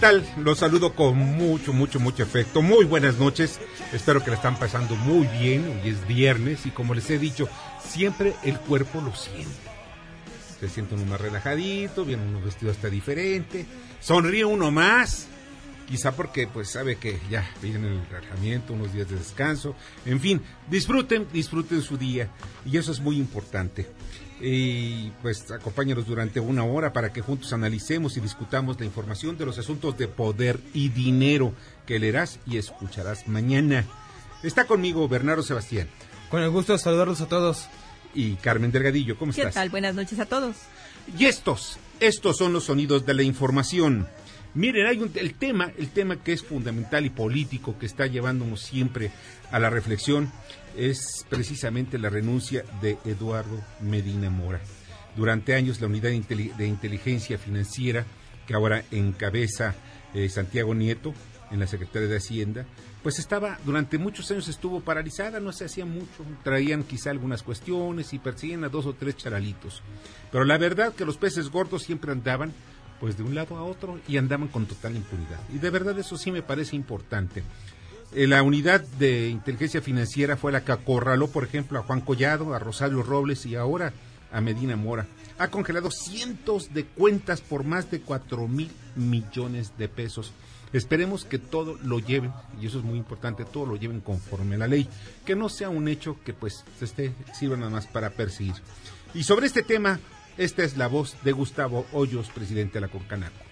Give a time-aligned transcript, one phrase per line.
[0.00, 0.24] Tal?
[0.38, 2.62] Los saludo con mucho, mucho, mucho efecto.
[2.62, 3.60] Muy buenas noches.
[3.92, 5.68] Espero que le están pasando muy bien.
[5.68, 7.48] Hoy es viernes y como les he dicho,
[7.84, 9.50] siempre el cuerpo lo siente.
[10.58, 13.66] Se siente uno más relajadito, viene uno vestido hasta diferente,
[14.00, 15.26] sonríe uno más.
[15.86, 19.74] Quizá porque pues sabe que ya viene el relajamiento, unos días de descanso.
[20.06, 22.30] En fin, disfruten, disfruten su día.
[22.64, 23.86] Y eso es muy importante
[24.40, 29.46] y pues acompáñanos durante una hora para que juntos analicemos y discutamos la información de
[29.46, 31.52] los asuntos de poder y dinero
[31.86, 33.84] que leerás y escucharás mañana.
[34.42, 35.88] Está conmigo Bernardo Sebastián.
[36.30, 37.68] Con el gusto de saludarlos a todos.
[38.14, 39.46] Y Carmen Delgadillo, ¿cómo estás?
[39.46, 39.68] ¿Qué tal?
[39.70, 40.56] Buenas noches a todos.
[41.18, 44.08] Y estos, estos son los sonidos de la información.
[44.54, 48.62] Miren, hay un, el tema, el tema que es fundamental y político que está llevándonos
[48.62, 49.12] siempre
[49.52, 50.32] a la reflexión
[50.76, 54.60] es precisamente la renuncia de Eduardo Medina Mora.
[55.16, 58.06] Durante años la unidad de inteligencia financiera
[58.46, 59.74] que ahora encabeza
[60.14, 61.14] eh, Santiago Nieto
[61.50, 62.66] en la Secretaría de Hacienda,
[63.02, 68.12] pues estaba, durante muchos años estuvo paralizada, no se hacía mucho, traían quizá algunas cuestiones
[68.12, 69.82] y persiguen a dos o tres charalitos.
[70.30, 72.52] Pero la verdad que los peces gordos siempre andaban
[73.00, 75.40] pues de un lado a otro y andaban con total impunidad.
[75.52, 77.42] Y de verdad eso sí me parece importante.
[78.12, 82.54] Eh, la unidad de inteligencia financiera fue la que acorraló, por ejemplo, a Juan Collado,
[82.54, 83.92] a Rosario Robles y ahora
[84.32, 85.06] a Medina Mora.
[85.38, 90.32] Ha congelado cientos de cuentas por más de cuatro mil millones de pesos.
[90.72, 94.58] Esperemos que todo lo lleven, y eso es muy importante, todo lo lleven conforme a
[94.58, 94.88] la ley,
[95.24, 98.54] que no sea un hecho que pues se esté, sirva nada más para perseguir.
[99.14, 99.98] Y sobre este tema,
[100.36, 103.49] esta es la voz de Gustavo Hoyos, presidente de la Concanaco.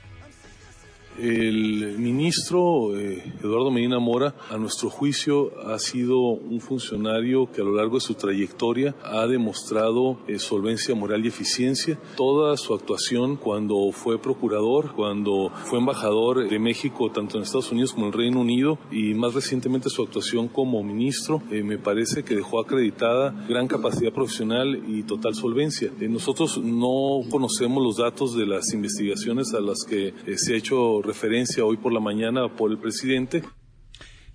[1.19, 7.65] El ministro eh, Eduardo Medina Mora, a nuestro juicio, ha sido un funcionario que a
[7.65, 11.99] lo largo de su trayectoria ha demostrado eh, solvencia moral y eficiencia.
[12.17, 17.95] Toda su actuación cuando fue procurador, cuando fue embajador de México, tanto en Estados Unidos
[17.95, 22.23] como en el Reino Unido, y más recientemente su actuación como ministro, eh, me parece
[22.23, 25.91] que dejó acreditada gran capacidad profesional y total solvencia.
[25.99, 31.65] nosotros no conocemos los datos de las investigaciones a las que se ha hecho referencia
[31.65, 33.43] hoy por la mañana por el presidente.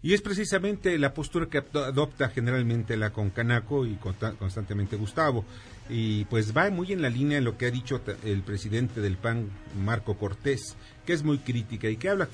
[0.02, 5.46] Y es precisamente la postura que adopta generalmente la Concanaco y constantemente Gustavo.
[5.90, 9.16] Y pues va muy en la línea de lo que ha dicho el presidente del
[9.16, 9.50] PAN,
[9.82, 10.76] Marco Cortés,
[11.06, 12.28] que es muy crítica y que habla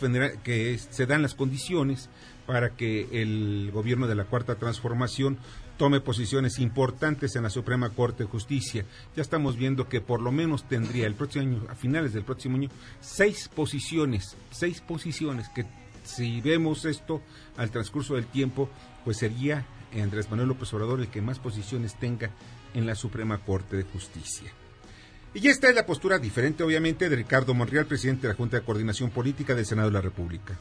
[0.43, 2.09] que se dan las condiciones
[2.47, 5.37] para que el gobierno de la Cuarta Transformación
[5.79, 8.83] tome posiciones importantes en la Suprema Corte de Justicia.
[9.15, 12.57] Ya estamos viendo que por lo menos tendría el próximo año, a finales del próximo
[12.57, 12.69] año,
[12.99, 15.65] seis posiciones, seis posiciones que
[16.03, 17.21] si vemos esto
[17.55, 18.69] al transcurso del tiempo,
[19.05, 22.29] pues sería Andrés Manuel López Obrador el que más posiciones tenga
[22.73, 24.51] en la Suprema Corte de Justicia.
[25.33, 28.65] Y esta es la postura diferente, obviamente, de Ricardo Monreal, presidente de la Junta de
[28.65, 30.59] Coordinación Política del Senado de la República.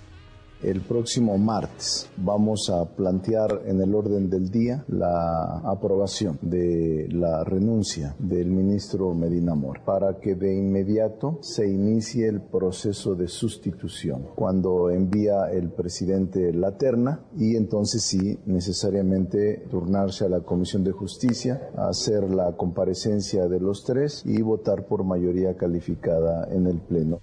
[0.63, 7.45] El próximo martes vamos a plantear en el orden del día la aprobación de la
[7.45, 14.31] renuncia del ministro Medina Mor para que de inmediato se inicie el proceso de sustitución
[14.35, 20.91] cuando envía el presidente la terna y entonces sí necesariamente turnarse a la Comisión de
[20.91, 27.21] Justicia, hacer la comparecencia de los tres y votar por mayoría calificada en el Pleno.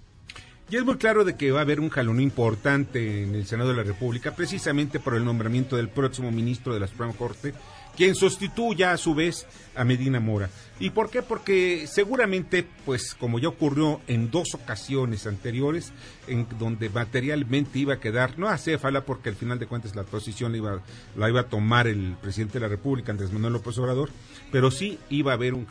[0.68, 3.70] Y es muy claro de que va a haber un jalón importante en el Senado
[3.70, 7.54] de la República, precisamente por el nombramiento del próximo ministro de la Suprema Corte,
[7.96, 9.46] quien sustituya a su vez
[9.76, 10.50] a Medina Mora.
[10.80, 11.22] ¿Y por qué?
[11.22, 15.92] Porque seguramente, pues como ya ocurrió en dos ocasiones anteriores,
[16.26, 20.02] en donde materialmente iba a quedar, no a Céfala, porque al final de cuentas la
[20.02, 20.82] posición la iba,
[21.14, 24.10] la iba a tomar el presidente de la República, Andrés Manuel López Obrador,
[24.50, 25.64] pero sí iba a haber un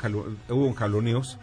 [0.50, 1.38] hubo un jaloneos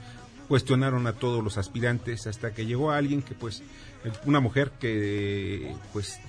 [0.52, 3.62] cuestionaron a todos los aspirantes hasta que llegó alguien que pues
[4.26, 6.20] una mujer que pues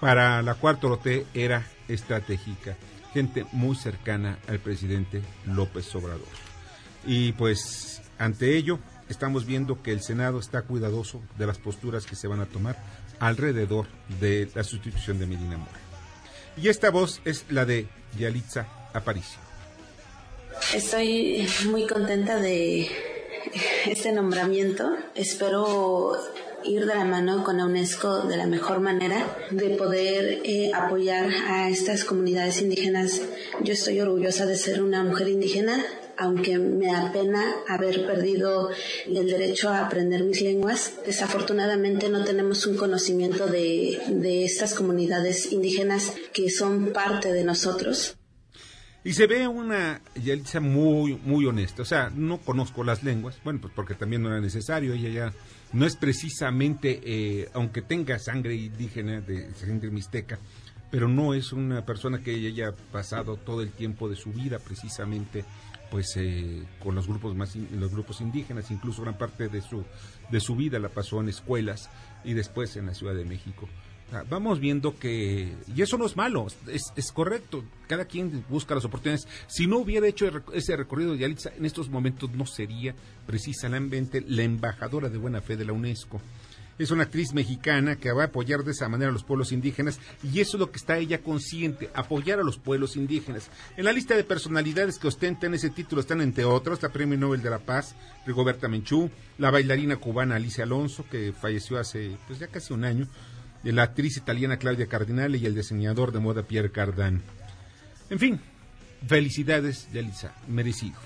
[0.00, 2.76] para la cuarta lote era estratégica,
[3.14, 6.26] gente muy cercana al presidente López Obrador.
[7.06, 12.16] Y pues ante ello estamos viendo que el Senado está cuidadoso de las posturas que
[12.16, 12.76] se van a tomar
[13.20, 13.86] alrededor
[14.18, 15.78] de la sustitución de Medina Mora.
[16.56, 17.86] Y esta voz es la de
[18.18, 19.38] Yalitza Aparicio.
[20.74, 23.05] Estoy muy contenta de
[23.88, 24.96] este nombramiento.
[25.14, 26.12] Espero
[26.64, 31.28] ir de la mano con la UNESCO de la mejor manera, de poder eh, apoyar
[31.48, 33.22] a estas comunidades indígenas.
[33.62, 35.84] Yo estoy orgullosa de ser una mujer indígena,
[36.16, 38.70] aunque me apena haber perdido
[39.06, 40.94] el derecho a aprender mis lenguas.
[41.04, 48.16] Desafortunadamente no tenemos un conocimiento de, de estas comunidades indígenas que son parte de nosotros.
[49.06, 51.82] Y se ve una Yalitza muy, muy honesta.
[51.82, 54.94] O sea, no conozco las lenguas, bueno, pues porque también no era necesario.
[54.94, 55.32] Ella ya
[55.72, 60.40] no es precisamente, eh, aunque tenga sangre indígena, de sangre mixteca,
[60.90, 65.44] pero no es una persona que haya pasado todo el tiempo de su vida precisamente
[65.88, 69.84] pues eh, con los grupos más los grupos indígenas incluso gran parte de su
[70.32, 71.90] de su vida la pasó en escuelas
[72.24, 73.68] y después en la Ciudad de México
[74.28, 78.84] vamos viendo que, y eso no es malo, es, es, correcto, cada quien busca las
[78.84, 79.26] oportunidades.
[79.48, 82.94] Si no hubiera hecho ese recorrido de Yalitza, en estos momentos no sería
[83.26, 86.20] precisamente la embajadora de buena fe de la UNESCO.
[86.78, 89.98] Es una actriz mexicana que va a apoyar de esa manera a los pueblos indígenas
[90.22, 93.50] y eso es lo que está ella consciente, apoyar a los pueblos indígenas.
[93.78, 97.40] En la lista de personalidades que ostentan ese título están entre otros la Premio Nobel
[97.40, 97.94] de la Paz,
[98.26, 103.08] Rigoberta Menchú, la bailarina cubana Alicia Alonso, que falleció hace pues ya casi un año,
[103.72, 107.22] la actriz italiana Claudia Cardinale y el diseñador de moda Pierre Cardin.
[108.10, 108.40] En fin,
[109.06, 110.98] felicidades, Yalitza, merecido.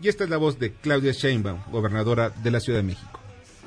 [0.00, 3.17] Y esta es la voz de Claudia Sheinbaum, gobernadora de la Ciudad de México.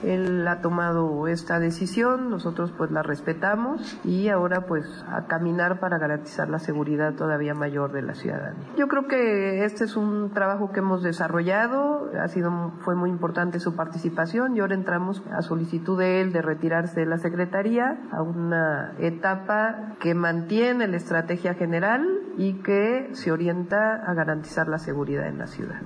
[0.03, 5.97] Él ha tomado esta decisión, nosotros pues la respetamos y ahora pues a caminar para
[5.97, 8.67] garantizar la seguridad todavía mayor de la ciudadanía.
[8.77, 13.59] Yo creo que este es un trabajo que hemos desarrollado, ha sido fue muy importante
[13.59, 18.21] su participación y ahora entramos a solicitud de él de retirarse de la secretaría a
[18.21, 22.05] una etapa que mantiene la estrategia general
[22.37, 25.81] y que se orienta a garantizar la seguridad en la ciudad.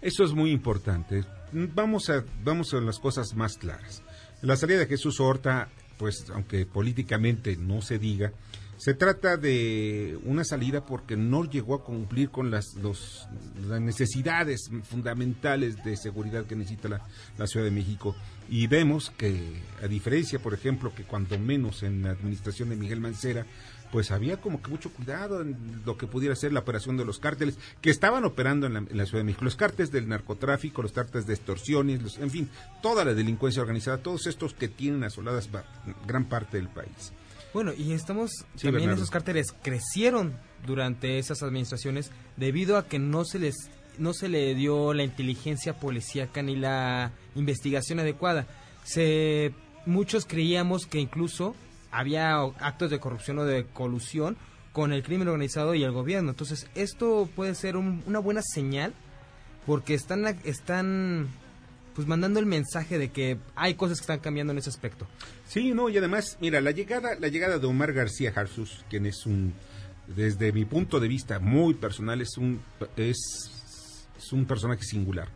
[0.00, 4.02] Eso es muy importante vamos a, vamos a las cosas más claras.
[4.42, 5.68] La salida de Jesús Horta,
[5.98, 8.32] pues aunque políticamente no se diga,
[8.78, 15.82] se trata de una salida porque no llegó a cumplir con las, las necesidades fundamentales
[15.82, 17.04] de seguridad que necesita la,
[17.36, 18.14] la, Ciudad de México.
[18.48, 23.00] Y vemos que, a diferencia, por ejemplo, que cuando menos en la administración de Miguel
[23.00, 23.46] Mancera,
[23.90, 27.18] pues había como que mucho cuidado en lo que pudiera ser la operación de los
[27.18, 29.44] cárteles que estaban operando en la, Ciudad de México.
[29.44, 32.50] Los cárteles del narcotráfico, los cárteles de extorsiones, en fin,
[32.82, 35.48] toda la delincuencia organizada, todos estos que tienen asoladas
[36.06, 37.12] gran parte del país.
[37.54, 38.30] Bueno, y estamos
[38.60, 40.34] también esos cárteles crecieron
[40.66, 45.80] durante esas administraciones debido a que no se les no se le dio la inteligencia
[45.80, 48.46] policíaca ni la investigación adecuada.
[48.84, 49.52] Se
[49.86, 51.56] muchos creíamos que incluso
[51.90, 54.36] había actos de corrupción o de colusión
[54.72, 56.30] con el crimen organizado y el gobierno.
[56.30, 58.94] Entonces, esto puede ser una buena señal
[59.66, 61.28] porque están, están
[61.94, 65.06] pues mandando el mensaje de que hay cosas que están cambiando en ese aspecto.
[65.48, 69.26] Sí, no, y además, mira, la llegada, la llegada de Omar García Jarsus, quien es
[69.26, 69.52] un,
[70.06, 72.60] desde mi punto de vista muy personal, es un,
[72.96, 73.18] es,
[74.16, 75.28] es un personaje singular.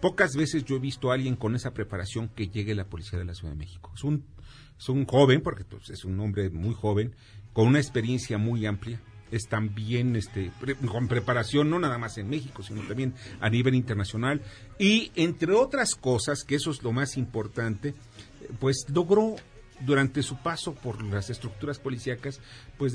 [0.00, 3.18] Pocas veces yo he visto a alguien con esa preparación que llegue a la policía
[3.18, 3.92] de la Ciudad de México.
[3.94, 4.24] Es un
[4.84, 7.14] es un joven, porque pues, es un hombre muy joven,
[7.54, 9.00] con una experiencia muy amplia,
[9.30, 10.52] es también este,
[10.86, 14.42] con preparación no nada más en México, sino también a nivel internacional.
[14.78, 17.94] Y entre otras cosas, que eso es lo más importante,
[18.60, 19.36] pues logró
[19.80, 22.40] durante su paso por las estructuras policíacas,
[22.76, 22.92] pues,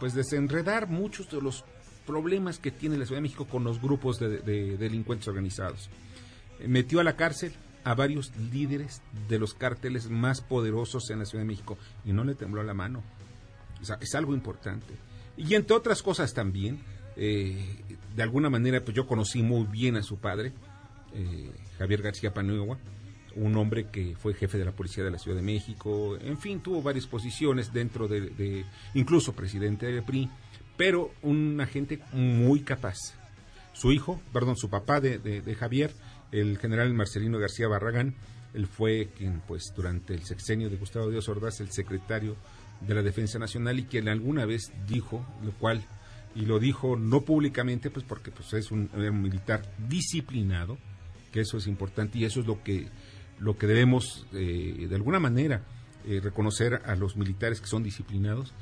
[0.00, 1.64] pues desenredar muchos de los
[2.06, 5.90] problemas que tiene la Ciudad de México con los grupos de delincuentes organizados.
[6.66, 7.52] Metió a la cárcel
[7.84, 12.24] a varios líderes de los cárteles más poderosos en la Ciudad de México y no
[12.24, 13.02] le tembló la mano.
[13.80, 14.94] O sea, es algo importante.
[15.36, 16.80] Y entre otras cosas también,
[17.16, 17.58] eh,
[18.14, 20.52] de alguna manera, pues yo conocí muy bien a su padre,
[21.14, 22.78] eh, Javier García Paniagua,
[23.36, 26.60] un hombre que fue jefe de la policía de la Ciudad de México, en fin,
[26.60, 30.28] tuvo varias posiciones dentro de, incluso presidente del PRI,
[30.76, 32.96] pero un agente muy capaz.
[33.72, 35.94] Su hijo, perdón, su papá de Javier,
[36.32, 38.14] el general Marcelino García Barragán,
[38.54, 42.36] él fue quien, pues, durante el sexenio de Gustavo Díaz Ordaz, el secretario
[42.80, 45.84] de la Defensa Nacional y quien alguna vez dijo, lo cual,
[46.34, 50.78] y lo dijo no públicamente, pues porque pues, es un, militar disciplinado,
[51.32, 52.88] que eso es importante y eso es lo que,
[53.38, 55.62] lo que debemos, eh, de alguna manera,
[56.06, 58.52] eh, reconocer a los militares que son disciplinados.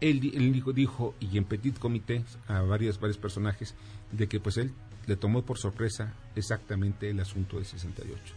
[0.00, 3.74] Él, dijo, dijo, y en petit comité, a varios, varios personajes,
[4.12, 4.72] de que pues él
[5.06, 8.34] le tomó por sorpresa exactamente el asunto de 68.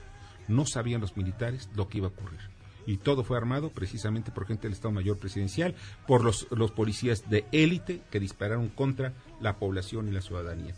[0.47, 2.39] No sabían los militares lo que iba a ocurrir.
[2.85, 5.75] y todo fue armado precisamente por gente del Estado Mayor Presidencial,
[6.07, 10.73] por los, los policías de élite que dispararon contra la población y la ciudadanía.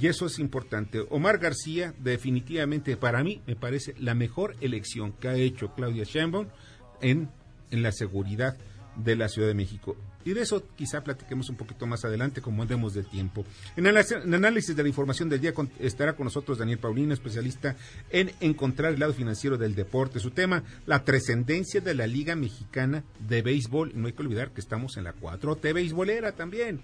[0.00, 1.04] Y eso es importante.
[1.10, 6.48] Omar García, definitivamente para mí, me parece la mejor elección que ha hecho Claudia Sheinbaum
[7.02, 7.28] en,
[7.70, 8.56] en la seguridad
[8.96, 9.96] de la Ciudad de México.
[10.24, 13.44] Y de eso quizá platiquemos un poquito más adelante, como andemos de tiempo.
[13.76, 17.76] En el análisis de la información del día estará con nosotros Daniel Paulino, especialista
[18.10, 20.20] en encontrar el lado financiero del deporte.
[20.20, 23.92] Su tema, la trascendencia de la Liga Mexicana de Béisbol.
[23.94, 26.80] No hay que olvidar que estamos en la 4T beisbolera también.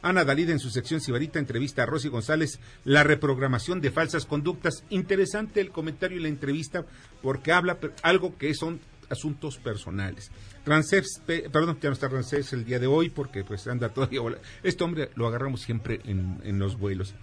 [0.00, 4.84] Ana Dalida en su sección Sibarita entrevista a Rosy González la reprogramación de falsas conductas.
[4.90, 6.86] Interesante el comentario y la entrevista
[7.20, 10.30] porque habla algo que son asuntos personales.
[10.64, 12.08] Rancés, perdón, ya no está
[12.52, 14.20] el día de hoy porque pues anda todavía.
[14.62, 17.14] Este hombre lo agarramos siempre en, en los vuelos.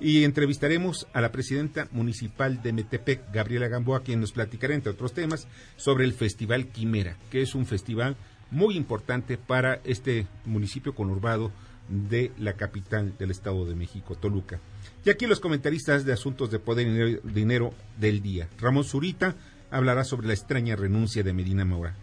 [0.00, 5.12] Y entrevistaremos a la presidenta municipal de Metepec, Gabriela Gamboa, quien nos platicará, entre otros
[5.12, 8.16] temas, sobre el Festival Quimera, que es un festival
[8.50, 11.52] muy importante para este municipio conurbado
[11.90, 14.60] de la capital del Estado de México, Toluca.
[15.04, 18.48] Y aquí los comentaristas de asuntos de poder y dinero del día.
[18.58, 19.34] Ramón Zurita
[19.70, 21.96] hablará sobre la extraña renuncia de Medina Mora,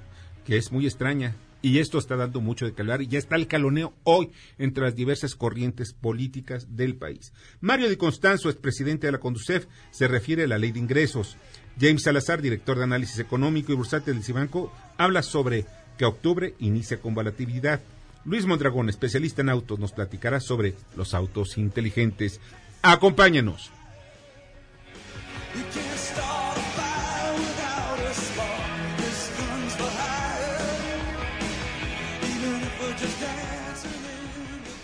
[0.45, 1.35] que es muy extraña.
[1.61, 4.95] Y esto está dando mucho de calor y ya está el caloneo hoy entre las
[4.95, 7.33] diversas corrientes políticas del país.
[7.61, 11.35] Mario Di Constanzo, expresidente de la Conducef, se refiere a la ley de ingresos.
[11.79, 15.65] James Salazar, director de análisis económico y bursátil del Cibanco, habla sobre
[15.97, 17.81] que octubre inicia con volatilidad.
[18.23, 22.39] Luis Mondragón, especialista en autos, nos platicará sobre los autos inteligentes.
[22.81, 23.71] Acompáñenos.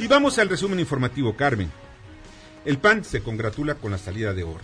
[0.03, 1.72] Y vamos al resumen informativo, Carmen.
[2.65, 4.60] El PAN se congratula con la salida de Oro.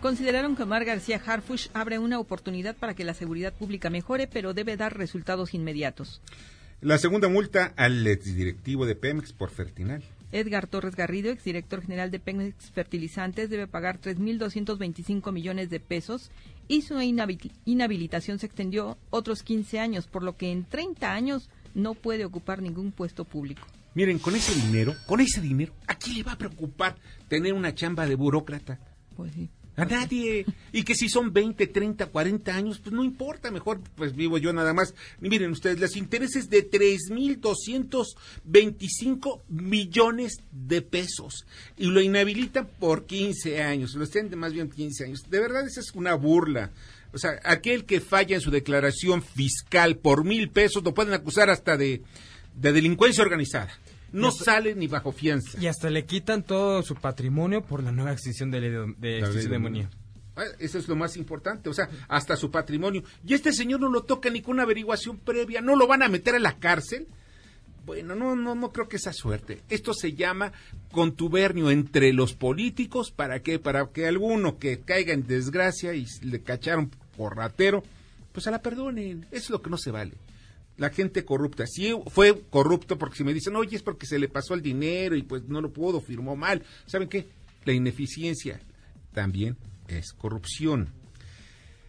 [0.00, 4.54] Consideraron que Omar García Harfush abre una oportunidad para que la seguridad pública mejore, pero
[4.54, 6.22] debe dar resultados inmediatos.
[6.80, 10.02] La segunda multa al exdirectivo de Pemex por Fertinal.
[10.32, 16.30] Edgar Torres Garrido, exdirector general de Pemex Fertilizantes, debe pagar 3.225 millones de pesos
[16.68, 21.92] y su inhabilitación se extendió otros 15 años, por lo que en 30 años no
[21.92, 23.66] puede ocupar ningún puesto público.
[23.94, 26.96] Miren, con ese dinero, con ese dinero, ¿a quién le va a preocupar
[27.28, 28.80] tener una chamba de burócrata?
[29.16, 29.48] Pues sí.
[29.76, 30.46] A nadie.
[30.72, 34.52] Y que si son 20, 30, 40 años, pues no importa, mejor pues vivo yo
[34.52, 34.94] nada más.
[35.20, 41.44] miren ustedes, los intereses de 3.225 millones de pesos.
[41.76, 45.24] Y lo inhabilitan por 15 años, lo extienden más bien 15 años.
[45.28, 46.70] De verdad, esa es una burla.
[47.12, 51.50] O sea, aquel que falla en su declaración fiscal por mil pesos lo pueden acusar
[51.50, 52.02] hasta de,
[52.56, 53.72] de delincuencia organizada
[54.14, 55.58] no sale ni bajo fianza.
[55.60, 59.22] Y hasta le quitan todo su patrimonio por la nueva extinción de, de,
[60.36, 63.02] ah, Eso es lo más importante, o sea, hasta su patrimonio.
[63.26, 66.08] Y este señor no lo toca ni con una averiguación previa, no lo van a
[66.08, 67.08] meter a la cárcel.
[67.84, 69.60] Bueno, no, no, no creo que esa suerte.
[69.68, 70.52] Esto se llama
[70.90, 76.40] contubernio entre los políticos para que, para que alguno que caiga en desgracia y le
[76.40, 77.82] cacharon por ratero,
[78.32, 79.26] pues a la perdonen.
[79.30, 80.12] Eso es lo que no se vale
[80.76, 81.66] la gente corrupta.
[81.66, 85.16] Sí fue corrupto porque si me dicen, oye, es porque se le pasó el dinero
[85.16, 86.62] y pues no lo pudo, firmó mal.
[86.86, 87.28] ¿Saben qué?
[87.64, 88.60] La ineficiencia
[89.12, 89.56] también
[89.88, 90.92] es corrupción.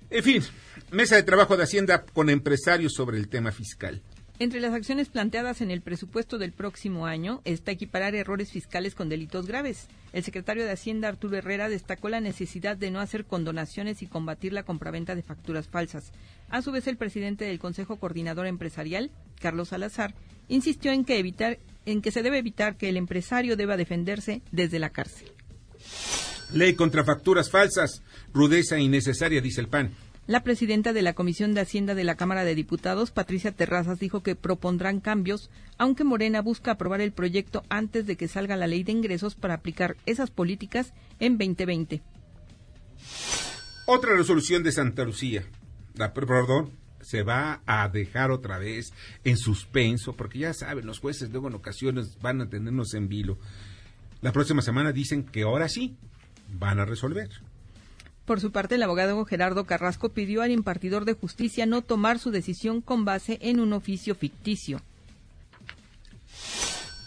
[0.10, 0.44] En fin,
[0.92, 4.02] mesa de trabajo de Hacienda con empresarios sobre el tema fiscal.
[4.38, 9.08] Entre las acciones planteadas en el presupuesto del próximo año está equiparar errores fiscales con
[9.08, 9.88] delitos graves.
[10.12, 14.52] El secretario de Hacienda, Arturo Herrera, destacó la necesidad de no hacer condonaciones y combatir
[14.52, 16.12] la compraventa de facturas falsas.
[16.50, 20.14] A su vez, el presidente del Consejo Coordinador Empresarial, Carlos Salazar,
[20.50, 24.80] insistió en que, evitar, en que se debe evitar que el empresario deba defenderse desde
[24.80, 25.32] la cárcel.
[26.52, 29.92] Ley contra facturas falsas, rudeza innecesaria, dice el PAN.
[30.28, 34.24] La presidenta de la Comisión de Hacienda de la Cámara de Diputados, Patricia Terrazas, dijo
[34.24, 38.84] que propondrán cambios, aunque Morena busca aprobar el proyecto antes de que salga la ley
[38.84, 42.02] de ingresos para aplicar esas políticas en 2020.
[43.86, 45.44] Otra resolución de Santa Lucía.
[45.94, 48.94] La, perdón, se va a dejar otra vez
[49.26, 53.38] en suspenso, porque ya saben, los jueces luego en ocasiones van a tenernos en vilo.
[54.22, 55.96] La próxima semana dicen que ahora sí
[56.52, 57.30] van a resolver.
[58.26, 62.32] Por su parte, el abogado Gerardo Carrasco pidió al impartidor de justicia no tomar su
[62.32, 64.82] decisión con base en un oficio ficticio.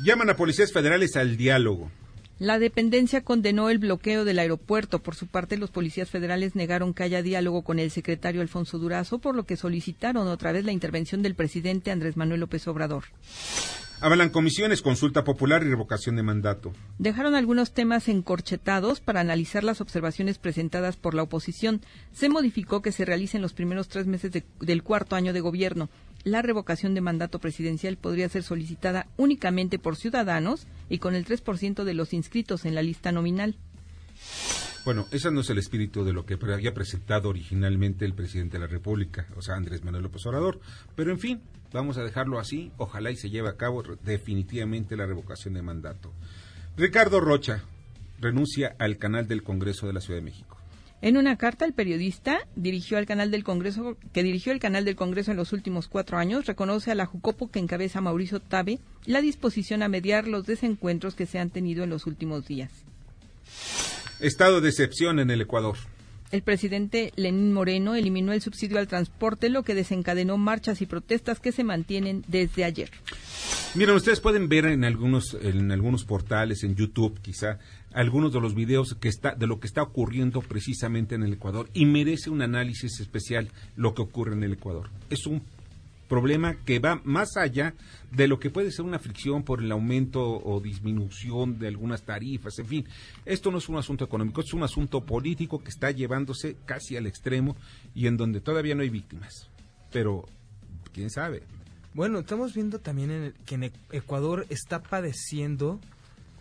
[0.01, 1.91] Llaman a policías federales al diálogo.
[2.39, 5.01] La dependencia condenó el bloqueo del aeropuerto.
[5.01, 9.19] Por su parte, los policías federales negaron que haya diálogo con el secretario Alfonso Durazo,
[9.19, 13.07] por lo que solicitaron otra vez la intervención del presidente Andrés Manuel López Obrador.
[14.01, 16.73] Avalan comisiones, consulta popular y revocación de mandato.
[16.99, 21.81] Dejaron algunos temas encorchetados para analizar las observaciones presentadas por la oposición.
[22.13, 25.91] Se modificó que se realicen los primeros tres meses del cuarto año de gobierno.
[26.23, 31.83] La revocación de mandato presidencial podría ser solicitada únicamente por ciudadanos y con el 3%
[31.83, 33.57] de los inscritos en la lista nominal.
[34.85, 38.65] Bueno, ese no es el espíritu de lo que había presentado originalmente el presidente de
[38.65, 40.61] la República, o sea, Andrés Manuel López Obrador.
[40.95, 41.43] Pero en fin,
[41.73, 42.73] vamos a dejarlo así.
[42.79, 46.13] Ojalá y se lleve a cabo definitivamente la revocación de mandato.
[46.77, 47.63] Ricardo Rocha
[48.21, 50.57] renuncia al canal del Congreso de la Ciudad de México.
[51.01, 54.97] En una carta, el periodista dirigió al canal del Congreso, que dirigió el canal del
[54.97, 59.21] Congreso en los últimos cuatro años, reconoce a la Jucopo que encabeza Mauricio Tabe la
[59.21, 62.73] disposición a mediar los desencuentros que se han tenido en los últimos días.
[64.21, 65.77] Estado de excepción en el Ecuador.
[66.31, 71.41] El presidente Lenín Moreno eliminó el subsidio al transporte, lo que desencadenó marchas y protestas
[71.41, 72.91] que se mantienen desde ayer.
[73.75, 77.59] Miren, ustedes pueden ver en algunos, en algunos portales, en YouTube quizá,
[77.93, 81.71] algunos de los videos que está, de lo que está ocurriendo precisamente en el Ecuador
[81.73, 84.91] y merece un análisis especial lo que ocurre en el Ecuador.
[85.11, 85.43] Es un
[86.09, 87.75] problema que va más allá
[88.11, 92.59] de lo que puede ser una fricción por el aumento o disminución de algunas tarifas,
[92.59, 92.89] en fin.
[93.25, 97.07] Esto no es un asunto económico, es un asunto político que está llevándose casi al
[97.07, 97.57] extremo
[97.95, 99.49] y en donde todavía no hay víctimas.
[99.93, 100.25] Pero,
[100.93, 101.43] ¿quién sabe?
[101.95, 105.81] Bueno, estamos viendo también que en Ecuador está padeciendo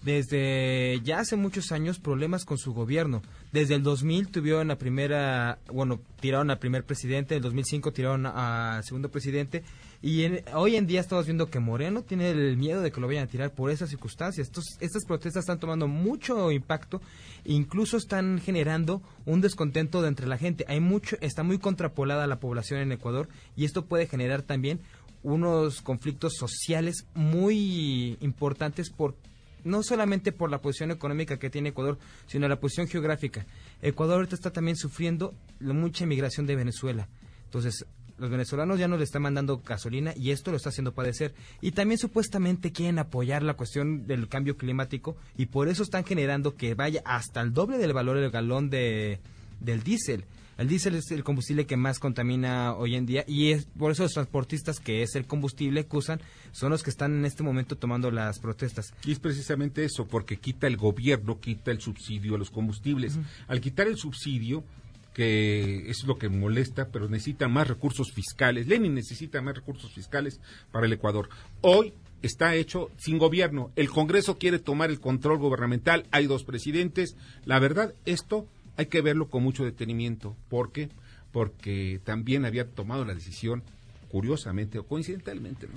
[0.07, 3.21] desde ya hace muchos años problemas con su gobierno.
[3.51, 8.25] Desde el 2000 tuvieron la primera, bueno, tiraron al primer presidente, en el 2005 tiraron
[8.25, 9.63] al segundo presidente
[10.01, 13.25] y hoy en día estamos viendo que Moreno tiene el miedo de que lo vayan
[13.25, 14.47] a tirar por esas circunstancias.
[14.47, 17.01] Estos, estas protestas están tomando mucho impacto,
[17.43, 20.63] incluso están generando un descontento de entre la gente.
[20.69, 24.79] Hay mucho, está muy contrapolada la población en Ecuador y esto puede generar también
[25.21, 29.15] unos conflictos sociales muy importantes por
[29.67, 33.45] no solamente por la posición económica que tiene Ecuador, sino la posición geográfica.
[33.81, 37.07] Ecuador ahorita está también sufriendo mucha inmigración de Venezuela.
[37.45, 37.85] Entonces,
[38.17, 41.33] los venezolanos ya no le están mandando gasolina y esto lo está haciendo padecer.
[41.61, 46.55] Y también supuestamente quieren apoyar la cuestión del cambio climático y por eso están generando
[46.55, 49.19] que vaya hasta el doble del valor del galón de,
[49.59, 50.25] del diésel.
[50.57, 54.03] El diésel es el combustible que más contamina hoy en día y es por eso
[54.03, 56.19] los transportistas, que es el combustible que usan,
[56.51, 58.93] son los que están en este momento tomando las protestas.
[59.05, 63.19] Y es precisamente eso, porque quita el gobierno, quita el subsidio a los combustibles.
[63.47, 64.63] Al quitar el subsidio,
[65.13, 68.67] que es lo que molesta, pero necesita más recursos fiscales.
[68.67, 70.39] Lenin necesita más recursos fiscales
[70.71, 71.29] para el Ecuador.
[71.61, 73.71] Hoy está hecho sin gobierno.
[73.75, 76.05] El Congreso quiere tomar el control gubernamental.
[76.11, 77.15] Hay dos presidentes.
[77.45, 80.35] La verdad, esto hay que verlo con mucho detenimiento.
[80.49, 80.89] ¿Por qué?
[81.31, 83.63] Porque también había tomado la decisión,
[84.09, 85.67] curiosamente o coincidentalmente,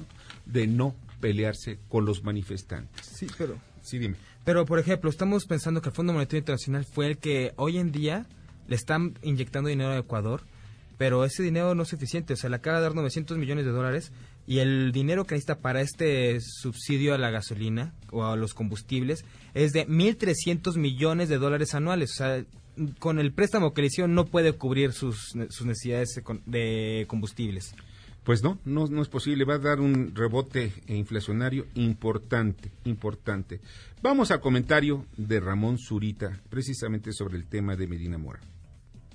[0.46, 3.06] de no pelearse con los manifestantes.
[3.06, 3.56] Sí, pero...
[3.82, 4.16] Sí, dime.
[4.44, 7.92] Pero, por ejemplo, estamos pensando que el Fondo Monetario Internacional fue el que hoy en
[7.92, 8.26] día
[8.68, 10.42] le están inyectando dinero a Ecuador,
[10.98, 12.34] pero ese dinero no es suficiente.
[12.34, 14.12] O sea, le acaba de dar 900 millones de dólares
[14.46, 19.24] y el dinero que necesita para este subsidio a la gasolina o a los combustibles
[19.54, 22.10] es de 1.300 millones de dólares anuales.
[22.12, 22.44] O sea,
[22.98, 27.74] con el préstamo que le hicieron no puede cubrir sus, sus necesidades de combustibles.
[28.24, 33.60] Pues no, no, no es posible, va a dar un rebote inflacionario importante, importante.
[34.02, 38.40] Vamos al comentario de Ramón Zurita, precisamente sobre el tema de Medina Mora.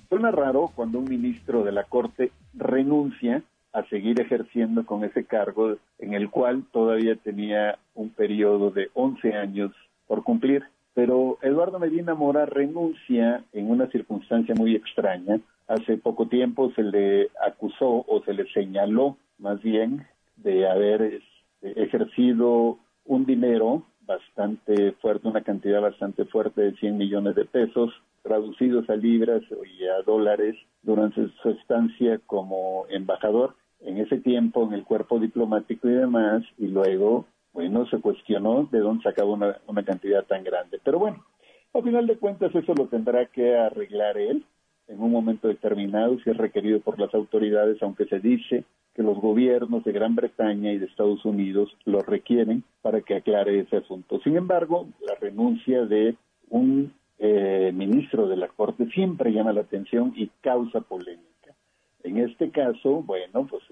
[0.08, 5.76] Suena raro cuando un ministro de la Corte renuncia a seguir ejerciendo con ese cargo
[5.98, 9.72] en el cual todavía tenía un periodo de 11 años
[10.06, 10.64] por cumplir.
[10.96, 15.38] Pero Eduardo Medina Mora renuncia en una circunstancia muy extraña.
[15.68, 20.06] Hace poco tiempo se le acusó o se le señaló más bien
[20.36, 27.34] de haber este, ejercido un dinero bastante fuerte, una cantidad bastante fuerte de 100 millones
[27.34, 29.42] de pesos, traducidos a libras
[29.78, 35.90] y a dólares durante su estancia como embajador en ese tiempo en el cuerpo diplomático
[35.90, 37.26] y demás, y luego
[37.56, 40.78] bueno, se cuestionó de dónde sacaba una, una cantidad tan grande.
[40.84, 41.24] Pero bueno,
[41.72, 44.44] al final de cuentas eso lo tendrá que arreglar él
[44.88, 48.64] en un momento determinado si es requerido por las autoridades, aunque se dice
[48.94, 53.58] que los gobiernos de Gran Bretaña y de Estados Unidos lo requieren para que aclare
[53.60, 54.20] ese asunto.
[54.20, 56.14] Sin embargo, la renuncia de
[56.50, 61.54] un eh, ministro de la Corte siempre llama la atención y causa polémica.
[62.02, 63.62] En este caso, bueno, pues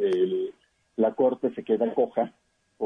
[0.96, 2.32] la Corte se queda coja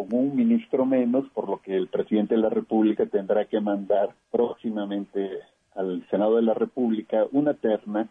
[0.07, 4.11] con un ministro menos, por lo que el presidente de la República tendrá que mandar
[4.31, 5.31] próximamente
[5.75, 8.09] al Senado de la República una terna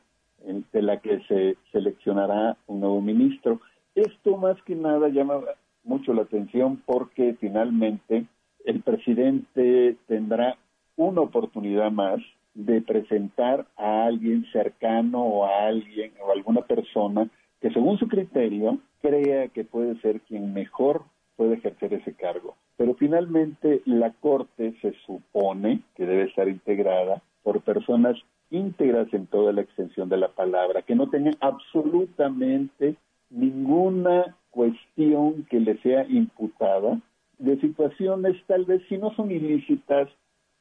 [0.72, 3.62] de la que se seleccionará un nuevo ministro.
[3.96, 5.40] Esto más que nada llama
[5.84, 8.26] mucho la atención porque finalmente
[8.66, 10.58] el presidente tendrá
[10.96, 12.20] una oportunidad más
[12.54, 17.30] de presentar a alguien cercano o a alguien o alguna persona
[17.62, 21.04] que según su criterio crea que puede ser quien mejor
[21.38, 22.56] puede ejercer ese cargo.
[22.76, 28.18] Pero finalmente la Corte se supone que debe estar integrada por personas
[28.50, 32.96] íntegras en toda la extensión de la palabra, que no tengan absolutamente
[33.30, 37.00] ninguna cuestión que le sea imputada
[37.38, 40.10] de situaciones tal vez si no son ilícitas,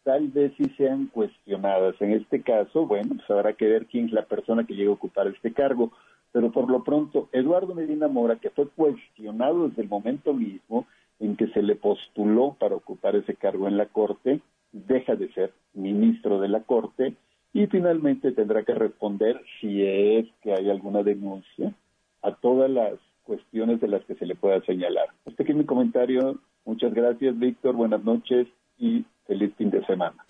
[0.04, 1.94] tal vez si sean cuestionadas.
[2.00, 4.94] En este caso, bueno, pues habrá que ver quién es la persona que llega a
[4.94, 5.92] ocupar este cargo.
[6.36, 10.86] Pero por lo pronto, Eduardo Medina Mora, que fue cuestionado desde el momento mismo
[11.18, 15.54] en que se le postuló para ocupar ese cargo en la Corte, deja de ser
[15.72, 17.14] ministro de la Corte
[17.54, 21.72] y finalmente tendrá que responder si es que hay alguna denuncia
[22.20, 22.92] a todas las
[23.24, 25.06] cuestiones de las que se le pueda señalar.
[25.24, 26.38] Este aquí es mi comentario.
[26.66, 27.76] Muchas gracias, Víctor.
[27.76, 28.46] Buenas noches
[28.78, 30.22] y feliz fin de semana.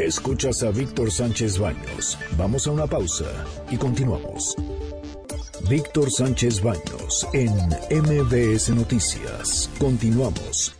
[0.00, 2.18] Escuchas a Víctor Sánchez Baños.
[2.36, 4.56] Vamos a una pausa y continuamos.
[5.68, 7.52] Víctor Sánchez Baños en
[7.90, 9.70] MBS Noticias.
[9.78, 10.74] Continuamos.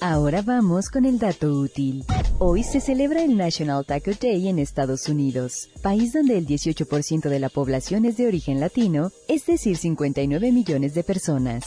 [0.00, 2.04] Ahora vamos con el dato útil.
[2.38, 7.38] Hoy se celebra el National Taco Day en Estados Unidos, país donde el 18% de
[7.40, 11.66] la población es de origen latino, es decir, 59 millones de personas.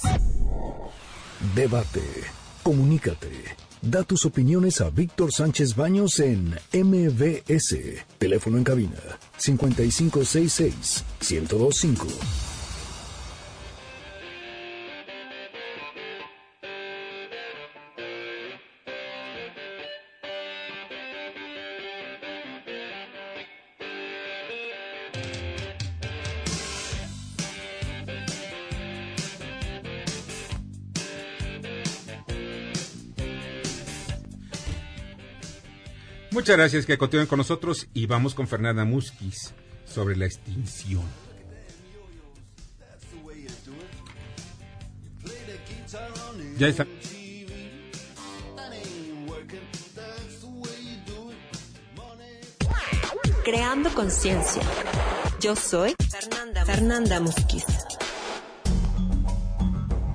[1.56, 2.02] Debate.
[2.64, 3.32] Comunícate.
[3.82, 7.76] Da tus opiniones a Víctor Sánchez Baños en MBS.
[8.18, 9.00] Teléfono en cabina
[9.42, 12.51] 5566 1025.
[36.42, 39.54] Muchas gracias que continúen con nosotros y vamos con Fernanda Musquiz
[39.86, 41.04] sobre la extinción.
[46.58, 46.88] Ya está.
[53.46, 54.64] Creando conciencia.
[55.40, 57.66] Yo soy Fernanda, Fernanda Musquiz.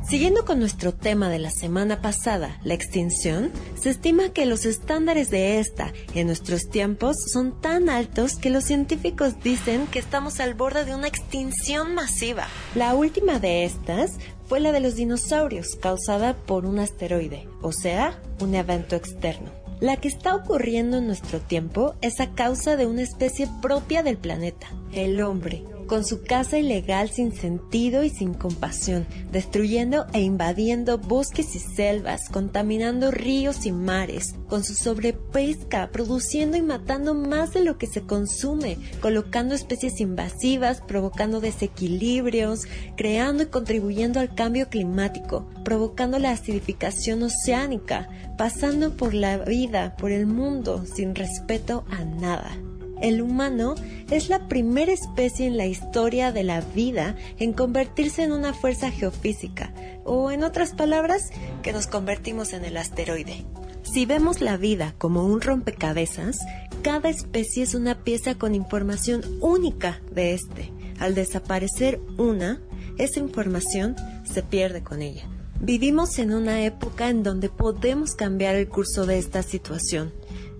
[0.08, 5.30] Siguiendo con nuestro tema de la semana pasada, la extinción, se estima que los estándares
[5.30, 10.54] de esta en nuestros tiempos son tan altos que los científicos dicen que estamos al
[10.54, 12.46] borde de una extinción masiva.
[12.76, 14.12] La última de estas
[14.48, 19.50] fue la de los dinosaurios, causada por un asteroide, o sea, un evento externo.
[19.80, 24.18] La que está ocurriendo en nuestro tiempo es a causa de una especie propia del
[24.18, 30.98] planeta, el hombre con su caza ilegal sin sentido y sin compasión, destruyendo e invadiendo
[30.98, 37.62] bosques y selvas, contaminando ríos y mares, con su sobrepesca, produciendo y matando más de
[37.62, 42.62] lo que se consume, colocando especies invasivas, provocando desequilibrios,
[42.96, 50.10] creando y contribuyendo al cambio climático, provocando la acidificación oceánica, pasando por la vida, por
[50.10, 52.56] el mundo, sin respeto a nada.
[53.00, 53.74] El humano
[54.10, 58.90] es la primera especie en la historia de la vida en convertirse en una fuerza
[58.90, 59.72] geofísica,
[60.04, 61.30] o en otras palabras,
[61.62, 63.44] que nos convertimos en el asteroide.
[63.82, 66.38] Si vemos la vida como un rompecabezas,
[66.82, 70.72] cada especie es una pieza con información única de este.
[70.98, 72.60] Al desaparecer una,
[72.98, 75.28] esa información se pierde con ella.
[75.60, 80.12] Vivimos en una época en donde podemos cambiar el curso de esta situación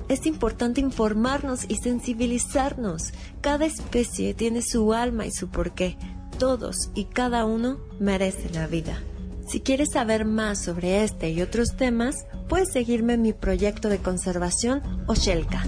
[0.08, 3.12] es importante informarnos y sensibilizarnos.
[3.40, 5.96] Cada especie tiene su alma y su porqué.
[6.38, 9.02] Todos y cada uno merece la vida.
[9.48, 13.98] Si quieres saber más sobre este y otros temas, puedes seguirme en mi proyecto de
[13.98, 15.64] conservación Oshelka.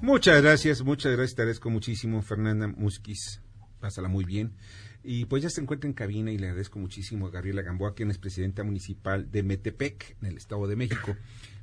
[0.00, 3.40] Muchas gracias, muchas gracias, te agradezco muchísimo, Fernanda Musquiz.
[3.80, 4.56] Pásala muy bien.
[5.04, 8.10] Y pues ya se encuentra en cabina y le agradezco muchísimo a Gabriela Gamboa, quien
[8.10, 11.16] es presidenta municipal de Metepec, en el Estado de México.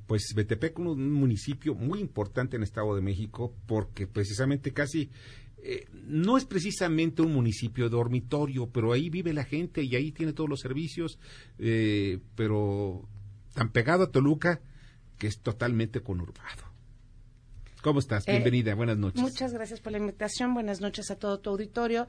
[0.08, 5.10] Pues Metepec, un, un municipio muy importante en el Estado de México, porque precisamente casi
[5.62, 10.34] eh, no es precisamente un municipio dormitorio, pero ahí vive la gente y ahí tiene
[10.34, 11.20] todos los servicios,
[11.58, 13.08] eh, pero
[13.54, 14.62] tan pegado a Toluca
[15.18, 16.64] que es totalmente conurbado.
[17.82, 18.26] ¿Cómo estás?
[18.28, 19.22] Eh, Bienvenida, buenas noches.
[19.22, 22.08] Muchas gracias por la invitación, buenas noches a todo tu auditorio.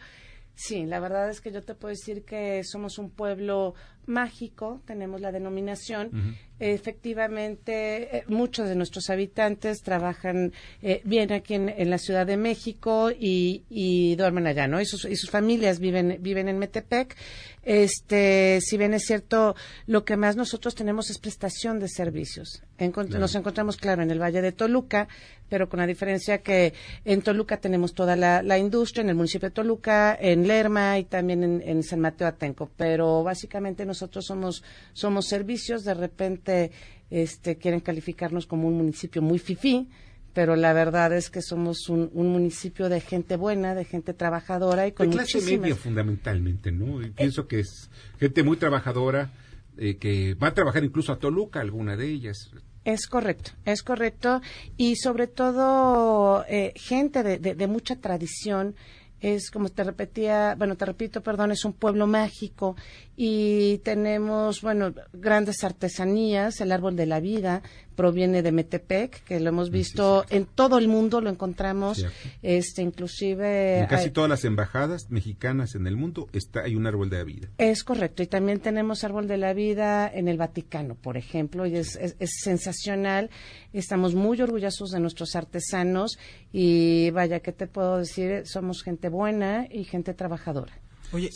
[0.63, 5.19] Sí, la verdad es que yo te puedo decir que somos un pueblo mágico, tenemos
[5.19, 6.37] la denominación.
[6.59, 13.11] Efectivamente, eh, muchos de nuestros habitantes trabajan eh, bien aquí en, la Ciudad de México
[13.11, 14.83] y, duermen allá, ¿no?
[14.83, 17.17] Y sus, y sus, familias viven, viven en Metepec.
[17.63, 19.55] Este, si bien es cierto,
[19.87, 22.63] lo que más nosotros tenemos es prestación de servicios.
[22.79, 25.09] Nos encontramos, claro, en el Valle de Toluca,
[25.49, 26.73] pero con la diferencia que
[27.05, 31.43] en Toluca tenemos toda la, industria, en el municipio de Toluca, en Lerma y también
[31.43, 32.71] en, en San Mateo Atenco.
[32.77, 36.71] Pero básicamente nosotros somos, somos servicios, de repente
[37.11, 39.89] este, quieren calificarnos como un municipio muy fifí,
[40.33, 44.93] pero la verdad es que somos un, municipio de gente buena, de gente trabajadora y
[44.93, 47.01] con de clase media fundamentalmente, ¿no?
[47.15, 49.33] pienso que es gente muy trabajadora
[49.77, 52.51] eh, que va a trabajar incluso a Toluca, alguna de ellas.
[52.85, 54.41] Es correcto, es correcto
[54.77, 58.75] y sobre todo eh, gente de, de, mucha tradición
[59.21, 62.77] es como te repetía, bueno, te repito, perdón, es un pueblo mágico
[63.23, 67.63] y tenemos, bueno, grandes artesanías, el árbol de la vida
[67.95, 72.03] proviene de Metepec, que lo hemos visto en todo el mundo, lo encontramos,
[72.41, 73.81] este, inclusive...
[73.81, 77.25] En casi todas las embajadas mexicanas en el mundo está, hay un árbol de la
[77.25, 77.49] vida.
[77.59, 81.77] Es correcto, y también tenemos árbol de la vida en el Vaticano, por ejemplo, y
[81.77, 83.29] es, es sensacional,
[83.75, 86.19] estamos muy orgullosos de nuestros artesanos
[86.55, 88.47] y vaya, ¿qué te puedo decir?
[88.47, 90.73] Somos gente buena y gente trabajadora.
[91.13, 91.31] Oye,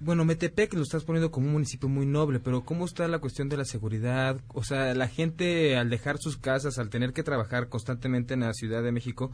[0.00, 3.48] bueno, Metepec lo estás poniendo como un municipio muy noble, pero ¿cómo está la cuestión
[3.48, 4.40] de la seguridad?
[4.48, 8.54] O sea, la gente al dejar sus casas, al tener que trabajar constantemente en la
[8.54, 9.30] Ciudad de México,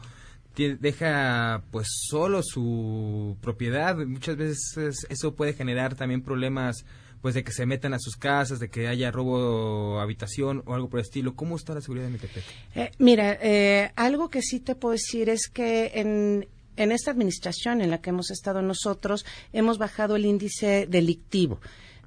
[0.55, 3.95] deja pues solo su propiedad.
[3.95, 6.85] Muchas veces eso puede generar también problemas
[7.21, 10.89] pues de que se metan a sus casas, de que haya robo habitación o algo
[10.89, 11.35] por el estilo.
[11.35, 12.43] ¿Cómo está la seguridad de Metepec?
[12.75, 16.47] Eh, mira, eh, algo que sí te puedo decir es que en,
[16.79, 21.59] en esta administración en la que hemos estado nosotros, hemos bajado el índice delictivo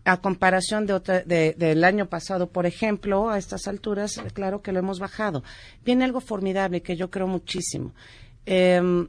[0.04, 4.98] a comparación de del año pasado, por ejemplo, a estas alturas, claro que lo hemos
[4.98, 5.44] bajado.
[5.84, 7.92] Viene algo formidable que yo creo muchísimo.
[8.44, 9.06] Em,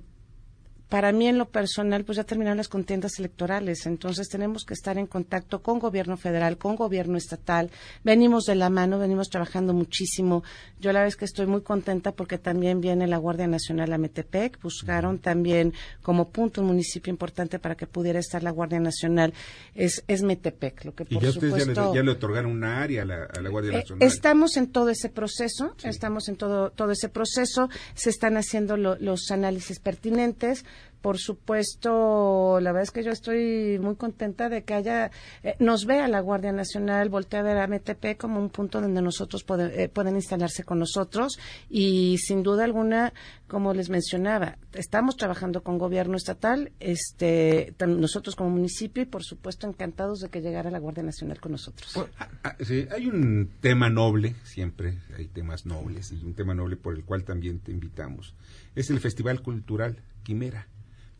[0.93, 4.99] para mí en lo personal, pues ya terminaron las contiendas electorales, entonces tenemos que estar
[4.99, 7.71] en contacto con gobierno federal, con gobierno estatal.
[8.03, 10.43] Venimos de la mano, venimos trabajando muchísimo.
[10.79, 14.61] Yo la vez que estoy muy contenta porque también viene la Guardia Nacional a Metepec,
[14.61, 19.33] buscaron también como punto un municipio importante para que pudiera estar la Guardia Nacional,
[19.73, 21.91] es, es Metepec, lo que por ¿Y ya supuesto...
[21.95, 24.07] ya le, otorgaron una área a la, Guardia eh, Nacional.
[24.07, 29.31] estamos en todo ese proceso, estamos en todo, todo ese proceso, se están haciendo los
[29.31, 30.65] análisis pertinentes,
[31.03, 35.11] por supuesto, la verdad es que yo estoy muy contenta de que haya,
[35.43, 39.01] eh, nos vea la Guardia Nacional, voltea a ver a MTP como un punto donde
[39.01, 41.37] nosotros eh, pueden instalarse con nosotros
[41.69, 43.11] y sin duda alguna,
[43.49, 49.67] como les mencionaba, estamos trabajando con gobierno estatal, este, nosotros como municipio y por supuesto
[49.67, 51.97] encantados de que llegara la Guardia Nacional con nosotros.
[52.17, 52.55] Ah, ah,
[52.95, 57.25] hay un tema noble, siempre hay temas nobles y un tema noble por el cual
[57.25, 58.35] también te invitamos.
[58.73, 60.69] Es el Festival Cultural Quimera.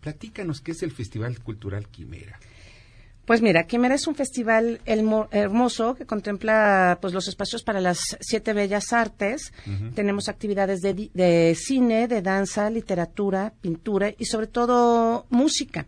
[0.04, 2.38] Platícanos qué es el Festival Cultural Quimera.
[3.26, 8.52] Pues mira, Quimera es un festival hermoso que contempla pues los espacios para las siete
[8.52, 9.54] bellas artes.
[9.96, 15.86] Tenemos actividades de, de, cine, de danza, literatura, pintura y sobre todo música.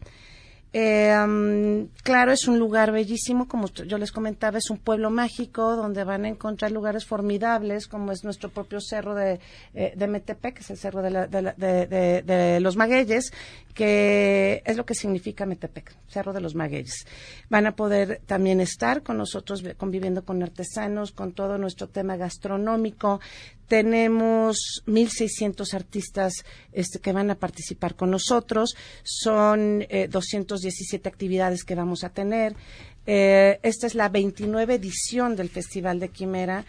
[0.78, 6.04] Eh, claro, es un lugar bellísimo, como yo les comentaba, es un pueblo mágico donde
[6.04, 9.40] van a encontrar lugares formidables, como es nuestro propio cerro de,
[9.74, 13.32] eh, de Metepec, que es el cerro de, de, los Magueyes,
[13.74, 17.08] que es lo que significa Metepec, cerro de los Magueyes.
[17.50, 23.22] Van a poder también estar con nosotros conviviendo con artesanos, con todo nuestro tema gastronómico.
[23.68, 28.76] Tenemos 1.600 artistas este, que van a participar con nosotros.
[29.04, 32.56] Son eh, 217 actividades que vamos a tener.
[33.08, 36.66] Eh, esta es la 29 edición del Festival de Quimera.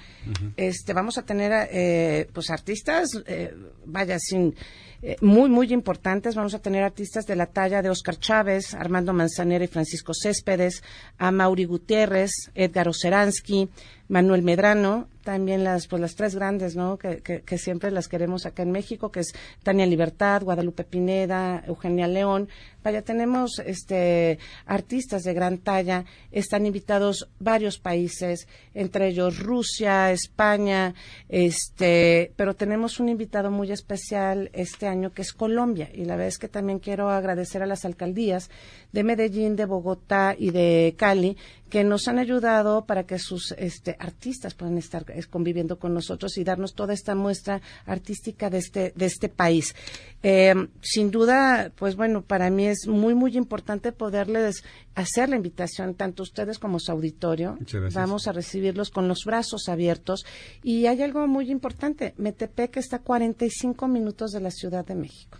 [0.57, 3.55] Este, vamos a tener eh, pues artistas, eh,
[3.87, 4.55] vaya, sin
[5.03, 6.35] eh, muy, muy importantes.
[6.35, 10.83] Vamos a tener artistas de la talla de Oscar Chávez, Armando Manzanera y Francisco Céspedes,
[11.17, 13.69] a Mauri Gutiérrez, Edgar Oceransky,
[14.09, 16.99] Manuel Medrano, también las, pues las tres grandes, ¿no?
[16.99, 19.35] Que, que, siempre las queremos acá en México, que es
[19.65, 22.49] Tania Libertad, Guadalupe Pineda, Eugenia León.
[22.87, 30.95] Vaya, tenemos este artistas de gran talla, están invitados varios países, entre ellos Rusia, España,
[31.29, 36.29] este, pero tenemos un invitado muy especial este año que es Colombia, y la verdad
[36.29, 38.51] es que también quiero agradecer a las alcaldías
[38.93, 41.37] de Medellín, de Bogotá y de Cali,
[41.69, 46.45] que nos han ayudado para que sus este, artistas puedan estar conviviendo con nosotros y
[46.45, 49.75] darnos toda esta muestra artística de este, de este país.
[50.23, 55.95] Eh, sin duda, pues bueno, para mí es muy, muy importante poderles hacer la invitación,
[55.95, 57.59] tanto ustedes como su auditorio.
[57.93, 60.25] Vamos a recibirlos con los brazos abiertos.
[60.63, 65.39] Y hay algo muy importante, Metepec está a 45 minutos de la Ciudad de México.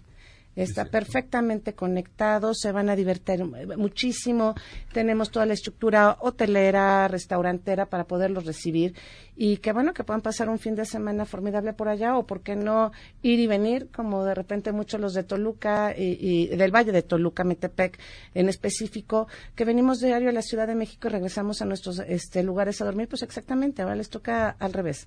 [0.57, 3.45] Está perfectamente conectado, se van a divertir
[3.77, 4.55] muchísimo.
[4.93, 8.95] Tenemos toda la estructura hotelera, restaurantera para poderlos recibir
[9.37, 12.41] y qué bueno que puedan pasar un fin de semana formidable por allá o por
[12.41, 12.91] qué no
[13.21, 17.45] ir y venir como de repente muchos los de Toluca y, del Valle de Toluca,
[17.45, 17.99] Metepec
[18.35, 22.43] en específico, que venimos diario a la Ciudad de México y regresamos a nuestros este,
[22.43, 25.07] lugares a dormir, pues exactamente, ahora les toca al revés.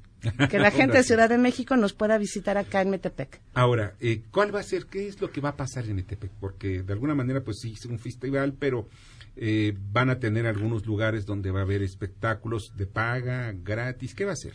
[0.50, 3.42] Que la gente de Ciudad de México nos pueda visitar acá en Metepec.
[3.56, 6.32] Ahora, eh, ¿cuál va a ser, qué es lo que va a pasar en Metepec?
[6.40, 8.88] Porque de alguna manera, pues sí, es un festival, pero
[9.36, 14.14] eh, van a tener algunos lugares donde va a haber espectáculos de paga, gratis.
[14.14, 14.54] ¿Qué va a hacer?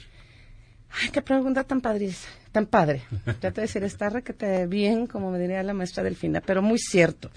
[0.90, 2.10] Ay, qué pregunta tan padre,
[2.52, 3.02] tan padre.
[3.40, 7.30] Ya te decir, está requete bien, como me diría la maestra Delfina, pero muy cierto.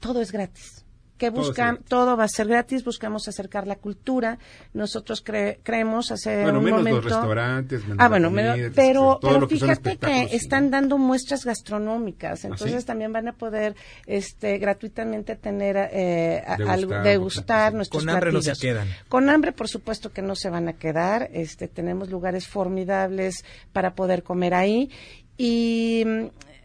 [0.00, 0.81] Todo es gratis
[1.22, 4.40] que buscan, todo, va a ser gratis, buscamos acercar la cultura,
[4.74, 6.96] nosotros creemos hace bueno, un menos momento...
[6.96, 8.32] los restaurantes, ah, bueno,
[8.74, 14.58] pero, pero fíjate que, están dando muestras gastronómicas, ¿Ah, entonces también van a poder este,
[14.58, 18.88] gratuitamente tener eh, algo, degustar nuestros Con hambre no se quedan.
[19.08, 23.94] Con hambre, por supuesto que no se van a quedar, este, tenemos lugares formidables para
[23.94, 24.90] poder comer ahí.
[25.38, 26.04] Y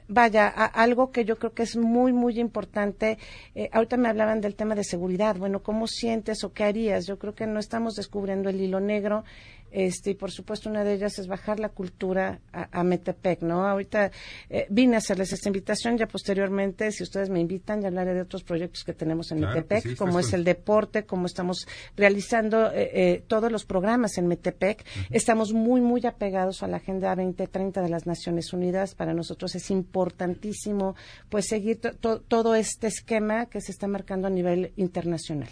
[0.08, 3.18] vaya, algo que yo creo que es muy, muy importante.
[3.56, 5.36] Eh, ahorita me hablaban del tema de seguridad.
[5.38, 7.06] Bueno, ¿cómo sientes o qué harías?
[7.06, 9.24] Yo creo que no estamos descubriendo el hilo negro
[9.72, 13.68] este, y por supuesto una de ellas es bajar la cultura a, Metepec, ¿no?
[13.68, 14.12] Ahorita
[14.50, 18.22] eh, vine a hacerles esta invitación, ya posteriormente, si ustedes me invitan, ya hablaré de
[18.22, 23.24] otros proyectos que tenemos en Metepec, como es el deporte, como estamos realizando eh, eh,
[23.28, 24.86] todos los programas en Metepec.
[25.10, 28.96] Estamos muy, muy apegados a la Agenda 2030 de las Naciones Unidas.
[28.96, 30.96] Para nosotros es importantísimo,
[31.30, 35.50] pues, seguir todo este esquema que se está marcando a nivel internacional.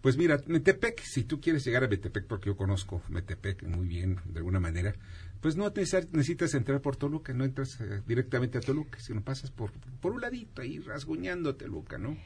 [0.00, 4.20] Pues mira, Metepec, si tú quieres llegar a Metepec, porque yo conozco Metepec muy bien,
[4.26, 4.94] de alguna manera,
[5.40, 9.72] pues no necesitas entrar por Toluca, no entras eh, directamente a Toluca, sino pasas por,
[10.00, 12.16] por un ladito ahí rasguñando Toluca, ¿no?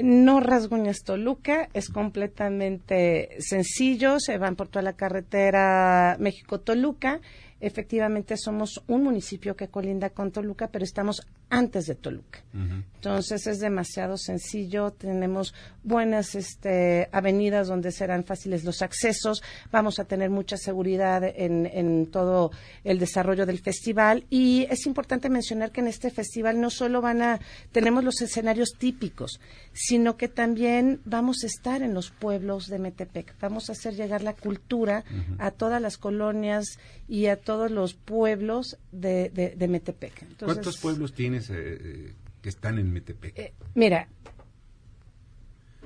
[0.00, 7.20] No rasguñas Toluca, es completamente sencillo, se van por toda la carretera México-Toluca
[7.60, 12.40] efectivamente somos un municipio que colinda con Toluca, pero estamos antes de Toluca.
[12.52, 19.42] Entonces es demasiado sencillo, tenemos buenas este, avenidas donde serán fáciles los accesos,
[19.72, 22.50] vamos a tener mucha seguridad en, en todo
[22.84, 27.22] el desarrollo del festival y es importante mencionar que en este festival no solo van
[27.22, 27.40] a,
[27.72, 29.40] tenemos los escenarios típicos,
[29.80, 34.22] sino que también vamos a estar en los pueblos de Metepec, vamos a hacer llegar
[34.22, 35.04] la cultura
[35.38, 40.36] a todas las colonias y a todos los pueblos de, de, Metepec.
[40.40, 42.12] ¿Cuántos pueblos tienes eh,
[42.42, 43.38] que están en Metepec?
[43.38, 44.08] Eh, mira,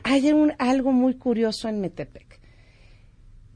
[0.05, 2.41] hay un, algo muy curioso en Metepec.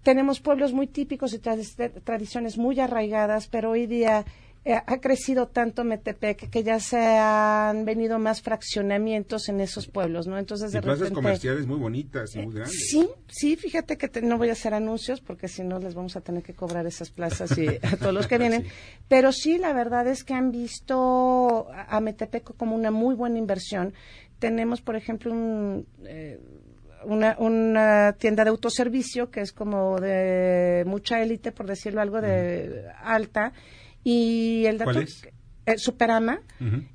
[0.03, 5.85] Tenemos pueblos muy típicos y tradiciones muy arraigadas, pero hoy día eh, ha crecido tanto
[5.85, 10.39] Metepec que ya se han venido más fraccionamientos en esos pueblos, ¿no?
[10.39, 12.89] Entonces de y plazas comerciales muy bonitas y muy grandes.
[12.91, 16.21] Sí, sí, fíjate que no voy a hacer anuncios porque si no les vamos a
[16.21, 18.67] tener que cobrar esas plazas y a todos los que vienen.
[19.07, 23.95] Pero sí, la verdad es que han visto a Metepec como una muy buena inversión.
[24.41, 25.33] Tenemos, por ejemplo,
[26.05, 26.41] eh,
[27.05, 32.85] una, una, tienda de autoservicio que es como de mucha élite, por decirlo algo, de
[33.01, 33.53] alta
[34.09, 36.41] y el dato, eh, Superama.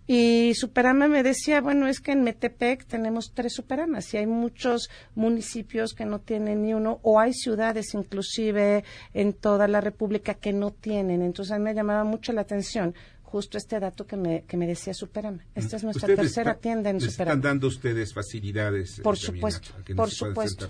[0.08, 4.89] Y Superama me decía, bueno, es que en Metepec tenemos tres Superamas y hay muchos
[5.13, 10.54] municipios que no tienen ni uno, o hay ciudades inclusive en toda la República que
[10.54, 11.21] no tienen.
[11.21, 12.95] Entonces a mí me llamaba mucho la atención
[13.32, 15.46] justo este dato que me, que me decía Superama.
[15.56, 17.32] Esta es nuestra tercera tienda en Superama.
[17.32, 19.00] están dando ustedes facilidades?
[19.02, 20.67] Por supuesto, por supuesto,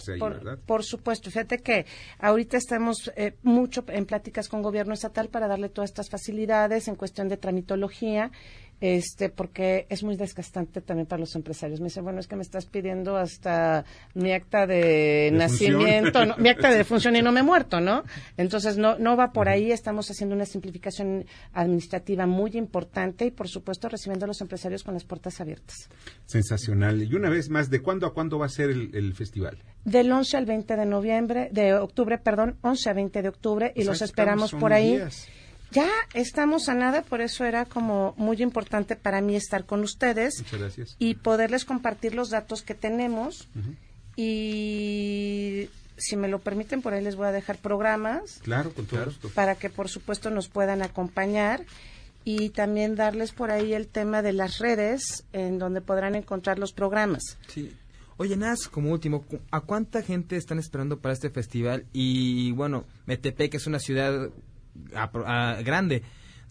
[0.68, 1.32] por, supuesto.
[1.32, 1.88] Fíjate que
[2.20, 6.96] ahorita estamos eh, mucho en pláticas con gobierno estatal para darle todas estas facilidades en
[6.96, 8.32] cuestión de tramitología
[8.82, 11.80] este, porque es muy desgastante también para los empresarios.
[11.80, 16.72] Me dice, bueno, es que me estás pidiendo hasta mi acta de, nacimiento, mi acta
[16.72, 18.04] de función y no me he muerto, ¿no?
[18.38, 19.72] Entonces, no, no va por ahí.
[19.72, 24.96] Estamos haciendo una simplificación administrativa muy importante y, por supuesto, recibiendo a los empresarios con
[24.96, 25.88] las puertas abiertas.
[26.26, 27.04] Sensacional.
[27.04, 29.60] Y una vez más, ¿de cuándo a cuándo va a ser el, festival?
[29.86, 33.84] Del 11 al 20 de noviembre, de octubre, perdón, 11 a 20 de octubre y
[33.84, 35.00] los esperamos por ahí.
[35.72, 40.44] Ya estamos a nada, por eso era como muy importante para mí estar con ustedes
[41.00, 43.48] y poderles compartir los datos que tenemos.
[44.16, 48.40] Y si me lo permiten, por ahí les voy a dejar programas.
[48.44, 51.64] Claro, con todo Para que, por supuesto, nos puedan acompañar.
[52.24, 56.72] y también darles por ahí el tema de las redes en donde podrán encontrar los
[56.72, 57.40] programas.
[57.48, 57.74] Sí.
[58.18, 61.88] Oye, Naz, como último, ¿a cuánta gente están esperando para este festival?
[61.94, 64.30] Y bueno, Metepec es una ciudad
[65.64, 66.04] grande.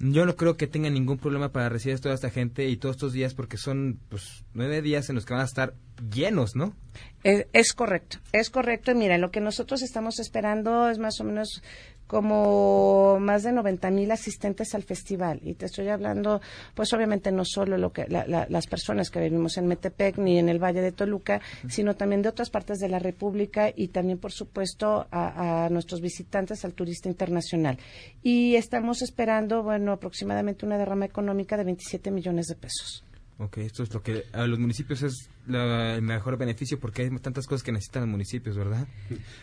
[0.03, 2.97] Yo no creo que tenga ningún problema para recibir a toda esta gente y todos
[2.97, 5.75] estos días porque son pues nueve días en los que van a estar
[6.11, 6.75] llenos, ¿no?
[7.23, 8.95] Es, es correcto, es correcto.
[8.95, 11.63] Mira, lo que nosotros estamos esperando es más o menos
[12.11, 15.39] como más de 90 mil asistentes al festival.
[15.45, 16.41] Y te estoy hablando,
[16.75, 20.59] pues obviamente no solo lo que las personas que vivimos en Metepec ni en el
[20.59, 25.07] Valle de Toluca, sino también de otras partes de la República y también, por supuesto,
[25.13, 27.79] a, a nuestros visitantes, al turista internacional.
[28.25, 33.05] Y estamos esperando, bueno, aproximadamente una derrama económica de 27 millones de pesos.
[33.43, 37.47] Ok, esto es lo que a los municipios es el mejor beneficio porque hay tantas
[37.47, 38.87] cosas que necesitan los municipios, ¿verdad?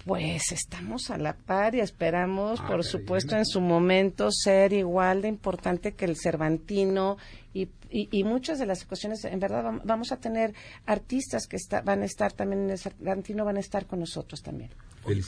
[0.05, 5.21] Pues estamos a la par y esperamos, ah, por supuesto, en su momento ser igual
[5.21, 7.19] de importante que el Cervantino
[7.53, 10.55] y, y, muchas de las cuestiones, en verdad, vamos a tener
[10.87, 14.71] artistas que van a estar también en el Cervantino, van a estar con nosotros también.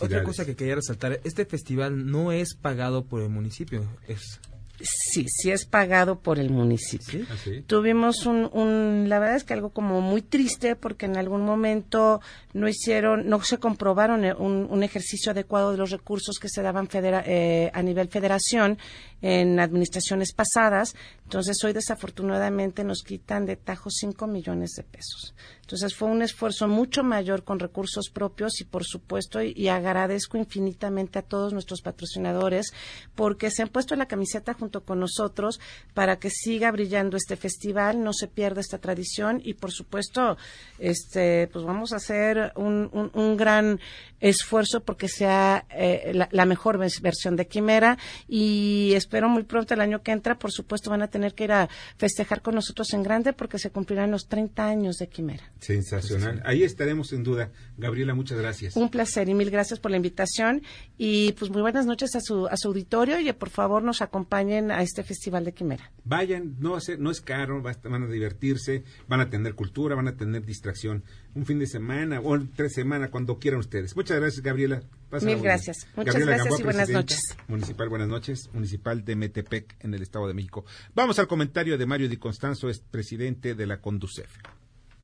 [0.00, 4.40] Otra cosa que quería resaltar, este festival no es pagado por el municipio, es
[4.80, 7.24] Sí, sí es pagado por el municipio.
[7.30, 12.20] ¿Ah, Tuvimos un, la verdad es que algo como muy triste porque en algún momento
[12.52, 16.88] no hicieron, no se comprobaron eh, un, ejercicio adecuado de los recursos que se daban
[16.92, 18.78] eh, a nivel federación
[19.20, 20.96] en administraciones pasadas.
[21.24, 25.34] Entonces hoy desafortunadamente nos quitan de tajo 5 millones de pesos.
[25.60, 31.18] Entonces fue un esfuerzo mucho mayor con recursos propios y por supuesto y, agradezco infinitamente
[31.18, 32.74] a todos nuestros patrocinadores
[33.14, 35.58] porque se han puesto la camiseta junto con nosotros
[35.92, 40.36] para que siga brillando este festival, no se pierda esta tradición y por supuesto
[40.78, 43.80] este pues vamos a hacer un, un, gran
[44.20, 47.98] esfuerzo porque sea eh, la, mejor versión de Quimera
[48.28, 51.52] y espero muy pronto el año que entra por supuesto van a tener que ir
[51.52, 55.50] a festejar con nosotros en grande porque se cumplirán los 30 años de Quimera.
[55.58, 56.40] Sensacional.
[56.44, 57.50] Ahí estaremos sin duda.
[57.78, 58.76] Gabriela, muchas gracias.
[58.76, 60.62] Un placer y mil gracias por la invitación.
[60.98, 64.51] Y pues muy buenas noches a su, a su auditorio y por favor nos acompañen
[64.52, 65.90] a este Festival de Quimera.
[66.04, 70.44] Vayan, no, no es caro, van a divertirse, van a tener cultura, van a tener
[70.44, 71.02] distracción.
[71.34, 73.96] Un fin de semana o tres semanas, cuando quieran ustedes.
[73.96, 74.82] Muchas gracias, Gabriela.
[75.24, 75.88] Mil gracias.
[75.96, 77.38] Muchas gracias y buenas noches.
[77.48, 78.50] Municipal, buenas noches.
[78.52, 80.64] Municipal de Metepec en el Estado de México.
[80.94, 84.30] Vamos al comentario de Mario Di Constanzo, es presidente de la Conducef.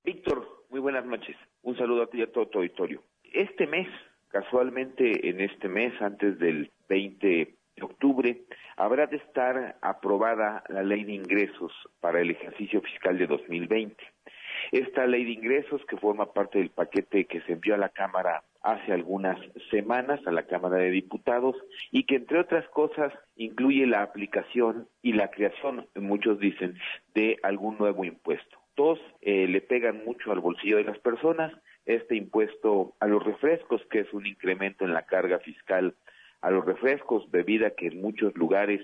[0.04, 1.36] Víctor, muy buenas noches.
[1.62, 3.02] Un saludo a ti y a todo tu auditorio.
[3.32, 3.86] Este mes,
[4.28, 7.57] casualmente en este mes, antes del 20 de octubre,
[8.78, 13.96] habrá de estar aprobada la ley de ingresos para el ejercicio fiscal de 2020.
[14.70, 18.44] Esta ley de ingresos, que forma parte del paquete que se envió a la Cámara
[18.62, 19.38] hace algunas
[19.70, 21.56] semanas, a la Cámara de Diputados,
[21.90, 26.78] y que, entre otras cosas, incluye la aplicación y la creación, muchos dicen,
[27.14, 28.58] de algún nuevo impuesto.
[28.76, 31.52] Dos, eh, le pegan mucho al bolsillo de las personas.
[31.84, 35.94] Este impuesto a los refrescos, que es un incremento en la carga fiscal
[36.40, 38.80] a los refrescos, bebida que en muchos lugares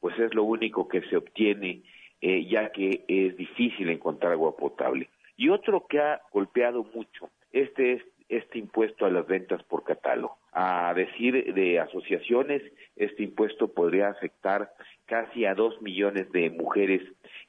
[0.00, 1.82] pues es lo único que se obtiene
[2.20, 5.08] eh, ya que es difícil encontrar agua potable.
[5.36, 10.36] Y otro que ha golpeado mucho, este es este impuesto a las ventas por catálogo.
[10.52, 12.62] A decir de asociaciones,
[12.96, 14.72] este impuesto podría afectar
[15.06, 17.02] casi a dos millones de mujeres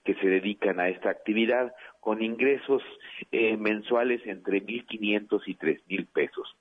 [0.05, 2.82] que se dedican a esta actividad con ingresos
[3.32, 6.56] eh, mensuales entre 1.500 y 3.000 pesos.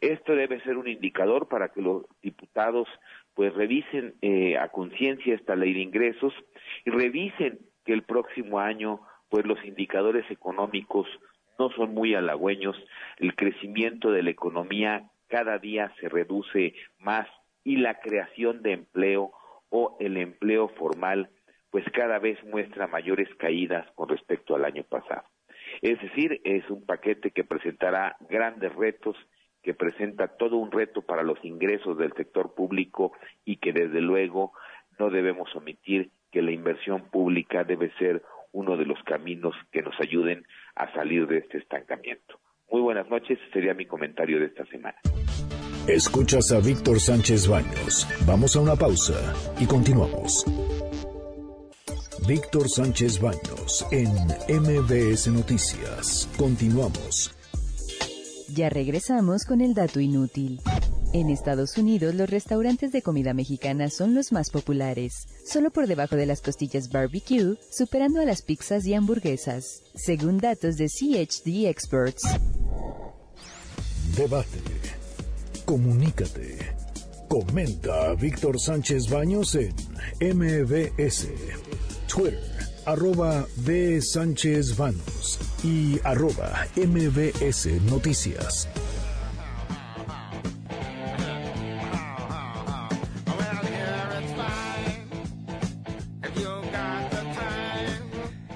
[0.00, 2.88] Esto debe ser un indicador para que los diputados
[3.34, 6.32] pues revisen eh, a conciencia esta ley de ingresos
[6.84, 11.08] y revisen que el próximo año pues los indicadores económicos
[11.58, 12.76] no son muy halagüeños,
[13.18, 17.26] el crecimiento de la economía cada día se reduce más
[17.64, 19.32] y la creación de empleo
[19.70, 21.30] o el empleo formal
[21.74, 25.24] pues cada vez muestra mayores caídas con respecto al año pasado.
[25.82, 29.16] Es decir, es un paquete que presentará grandes retos,
[29.60, 33.10] que presenta todo un reto para los ingresos del sector público
[33.44, 34.52] y que desde luego
[35.00, 38.22] no debemos omitir que la inversión pública debe ser
[38.52, 40.46] uno de los caminos que nos ayuden
[40.76, 42.38] a salir de este estancamiento.
[42.70, 44.98] Muy buenas noches, sería mi comentario de esta semana.
[45.88, 48.06] Escuchas a Víctor Sánchez Baños.
[48.28, 50.44] Vamos a una pausa y continuamos.
[52.26, 54.08] Víctor Sánchez Baños en
[54.48, 56.26] MBS Noticias.
[56.38, 57.30] Continuamos.
[58.48, 60.60] Ya regresamos con el dato inútil.
[61.12, 66.16] En Estados Unidos, los restaurantes de comida mexicana son los más populares, solo por debajo
[66.16, 72.22] de las costillas barbecue, superando a las pizzas y hamburguesas, según datos de CHD Experts.
[74.16, 74.62] Debate.
[75.66, 76.74] Comunícate.
[77.28, 79.74] Comenta a Víctor Sánchez Baños en
[80.20, 81.28] MBS,
[82.14, 82.38] Twitter,
[82.86, 84.00] arroba B.
[84.00, 88.68] Sánchez Baños y arroba MBS Noticias.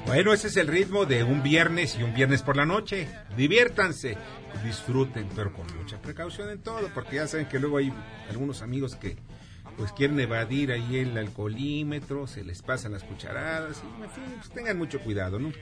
[0.06, 3.08] Bueno, ese es el ritmo de un viernes y un viernes por la noche.
[3.36, 4.16] Diviértanse,
[4.64, 7.92] disfruten, pero con mucha precaución en todo, porque ya saben que luego hay
[8.30, 9.16] algunos amigos que
[9.78, 14.50] pues quieren evadir ahí el alcoholímetro, se les pasan las cucharadas, y en fin, pues
[14.50, 15.52] tengan mucho cuidado, ¿no?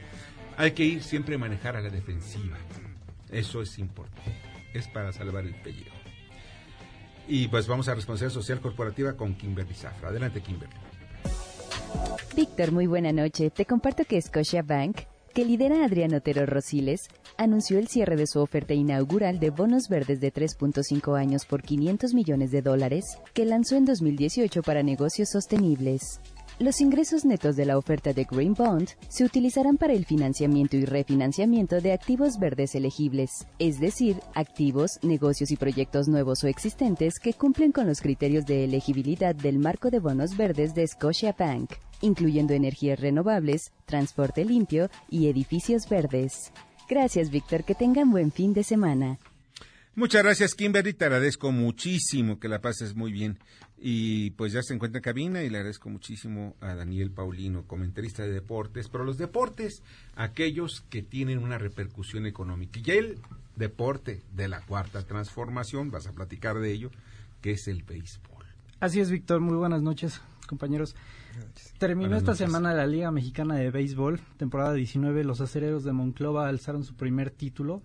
[0.56, 2.56] Hay que ir siempre a manejar a la defensiva.
[3.30, 4.40] Eso es importante.
[4.72, 5.94] Es para salvar el pellejo.
[7.28, 10.08] Y pues vamos a responsabilidad social corporativa con Kimberly Zafra.
[10.08, 10.74] Adelante, Kimberly.
[12.34, 13.50] Víctor, muy buena noche.
[13.50, 15.00] Te comparto que Scotia Bank,
[15.36, 20.18] que lidera Adrián Otero Rosiles, anunció el cierre de su oferta inaugural de bonos verdes
[20.18, 26.22] de 3.5 años por 500 millones de dólares que lanzó en 2018 para negocios sostenibles.
[26.58, 30.86] Los ingresos netos de la oferta de Green Bond se utilizarán para el financiamiento y
[30.86, 37.34] refinanciamiento de activos verdes elegibles, es decir, activos, negocios y proyectos nuevos o existentes que
[37.34, 42.54] cumplen con los criterios de elegibilidad del marco de bonos verdes de Scotia Bank, incluyendo
[42.54, 46.52] energías renovables, transporte limpio y edificios verdes.
[46.88, 47.64] Gracias, Víctor.
[47.64, 49.18] Que tengan buen fin de semana.
[49.94, 50.92] Muchas gracias, Kimberly.
[50.92, 53.38] Te agradezco muchísimo que la pases muy bien.
[53.78, 58.22] Y pues ya se encuentra en cabina y le agradezco muchísimo a Daniel Paulino, comentarista
[58.22, 58.88] de deportes.
[58.88, 59.82] Pero los deportes,
[60.14, 62.80] aquellos que tienen una repercusión económica.
[62.82, 63.18] Y el
[63.54, 66.90] deporte de la cuarta transformación, vas a platicar de ello,
[67.42, 68.46] que es el béisbol.
[68.80, 69.40] Así es, Víctor.
[69.40, 70.96] Muy buenas noches, compañeros.
[71.78, 75.22] Terminó esta semana la Liga Mexicana de Béisbol, temporada 19.
[75.24, 77.82] Los acereros de Monclova alzaron su primer título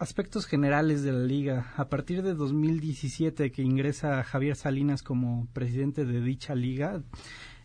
[0.00, 1.72] aspectos generales de la liga.
[1.76, 7.02] A partir de 2017 que ingresa Javier Salinas como presidente de dicha liga,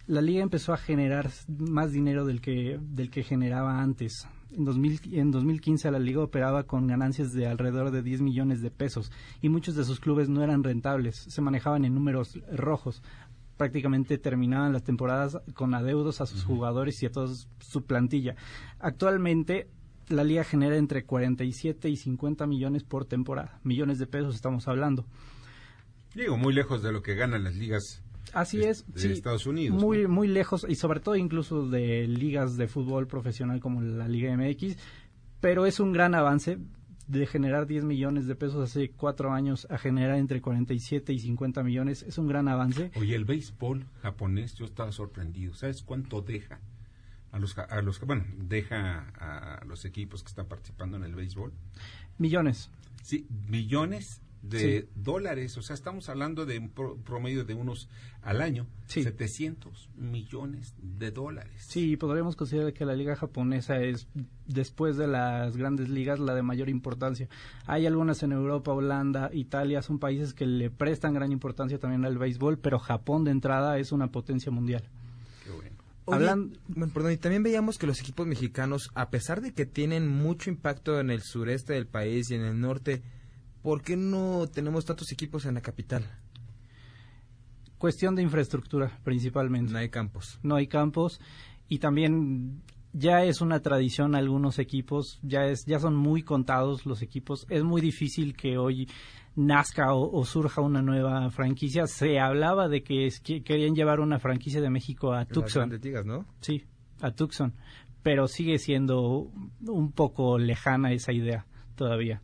[0.07, 4.27] la liga empezó a generar más dinero del que, del que generaba antes.
[4.51, 8.71] En, 2000, en 2015 la liga operaba con ganancias de alrededor de 10 millones de
[8.71, 9.11] pesos
[9.41, 13.01] y muchos de sus clubes no eran rentables, se manejaban en números rojos.
[13.57, 18.35] Prácticamente terminaban las temporadas con adeudos a sus jugadores y a toda su plantilla.
[18.79, 19.69] Actualmente
[20.11, 23.59] la liga genera entre 47 y 50 millones por temporada.
[23.63, 25.05] Millones de pesos estamos hablando.
[26.15, 28.03] Digo, muy lejos de lo que ganan las ligas
[28.33, 29.81] Así es, de Estados Unidos.
[29.81, 34.35] Muy, muy lejos y sobre todo incluso de ligas de fútbol profesional como la Liga
[34.35, 34.77] MX,
[35.39, 36.57] pero es un gran avance
[37.07, 41.63] de generar 10 millones de pesos hace cuatro años a generar entre 47 y 50
[41.63, 42.03] millones.
[42.03, 42.91] Es un gran avance.
[42.95, 45.53] Oye, el béisbol japonés, yo estaba sorprendido.
[45.53, 46.61] ¿Sabes cuánto deja?
[47.31, 51.53] A los, a los bueno, deja a los equipos que están participando en el béisbol.
[52.17, 52.69] Millones.
[53.03, 55.57] Sí, millones de dólares.
[55.57, 57.89] O sea, estamos hablando de un promedio de unos
[58.21, 61.65] al año, 700 millones de dólares.
[61.67, 64.07] Sí, podríamos considerar que la liga japonesa es,
[64.47, 67.27] después de las grandes ligas, la de mayor importancia.
[67.65, 72.17] Hay algunas en Europa, Holanda, Italia, son países que le prestan gran importancia también al
[72.17, 74.83] béisbol, pero Japón de entrada es una potencia mundial.
[76.11, 76.57] Hablando,
[76.93, 80.99] perdón, y también veíamos que los equipos mexicanos, a pesar de que tienen mucho impacto
[80.99, 83.01] en el sureste del país y en el norte,
[83.61, 86.05] ¿por qué no tenemos tantos equipos en la capital?
[87.77, 89.71] Cuestión de infraestructura, principalmente.
[89.71, 90.39] No hay campos.
[90.43, 91.19] No hay campos
[91.67, 92.61] y también
[92.93, 97.45] ya es una tradición algunos equipos, ya es ya son muy contados los equipos.
[97.49, 98.87] Es muy difícil que hoy
[99.35, 101.87] nazca o, surja una nueva franquicia.
[101.87, 103.09] Se hablaba de que,
[103.43, 105.69] querían llevar una franquicia de México a Tucson.
[106.05, 106.25] ¿no?
[106.41, 106.65] Sí,
[107.01, 107.53] a Tucson.
[108.03, 109.31] Pero sigue siendo
[109.67, 112.21] un poco lejana esa idea todavía.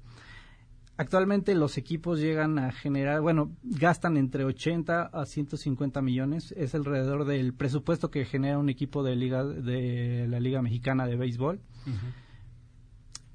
[0.99, 7.25] Actualmente los equipos llegan a generar, bueno, gastan entre 80 a 150 millones, es alrededor
[7.25, 11.61] del presupuesto que genera un equipo de liga de la Liga Mexicana de Béisbol.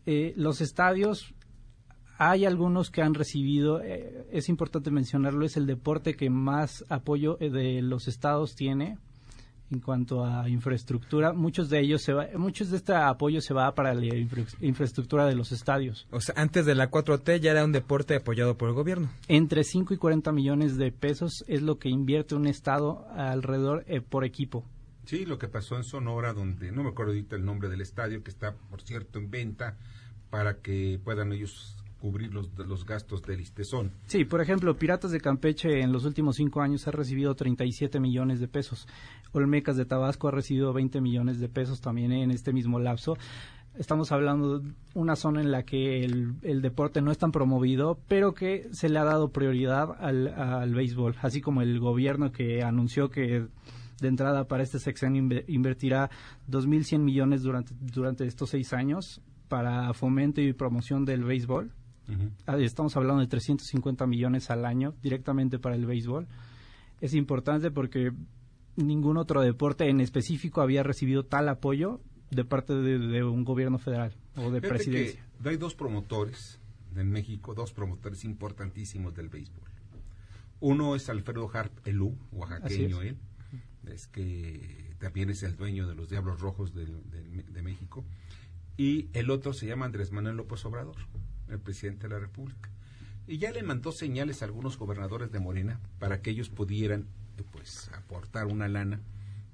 [0.06, 1.34] Eh, los estadios
[2.18, 7.36] hay algunos que han recibido, eh, es importante mencionarlo, es el deporte que más apoyo
[7.40, 8.98] eh, de los estados tiene
[9.72, 11.32] en cuanto a infraestructura.
[11.32, 14.06] Muchos de ellos se va, muchos de este apoyo se va para la
[14.60, 16.06] infraestructura de los estadios.
[16.10, 19.10] O sea, antes de la 4T ya era un deporte apoyado por el gobierno.
[19.28, 24.00] Entre 5 y 40 millones de pesos es lo que invierte un estado alrededor eh,
[24.00, 24.64] por equipo
[25.04, 28.22] Sí, lo que pasó en Sonora, donde no me acuerdo ahorita el nombre del estadio,
[28.22, 29.76] que está, por cierto, en venta
[30.30, 33.92] para que puedan ellos cubrir los, los gastos del Istezón.
[34.06, 38.40] Sí, por ejemplo, Piratas de Campeche en los últimos cinco años ha recibido 37 millones
[38.40, 38.88] de pesos.
[39.30, 43.16] Olmecas de Tabasco ha recibido 20 millones de pesos también en este mismo lapso.
[43.78, 48.34] Estamos hablando de una zona en la que el, deporte no es tan promovido, pero
[48.34, 53.10] que se le ha dado prioridad al, al béisbol, así como el gobierno que anunció
[53.10, 53.46] que
[54.00, 56.10] de entrada para este sexenio invertirá
[56.50, 61.70] 2.100 millones durante, durante estos seis años para fomento y promoción del béisbol
[62.46, 66.26] Ah, estamos hablando de 350 millones al año directamente para el béisbol.
[67.00, 68.12] Es importante porque
[68.76, 72.00] ningún otro deporte en específico había recibido tal apoyo
[72.30, 75.22] de parte de, un gobierno federal o de presidencia.
[75.44, 76.58] hay dos promotores
[76.96, 79.68] en México, dos promotores importantísimos del béisbol.
[80.60, 83.16] Uno es Alfredo Harp Elú, oaxaqueño él,
[83.86, 88.04] es que también es el dueño de los Diablos Rojos de, de México.
[88.76, 90.96] Y el otro se llama Andrés Manuel López Obrador
[91.48, 92.70] el presidente de la República.
[93.26, 97.06] Y ya le mandó señales a algunos gobernadores de Morena para que ellos pudieran
[97.52, 99.00] pues aportar una lana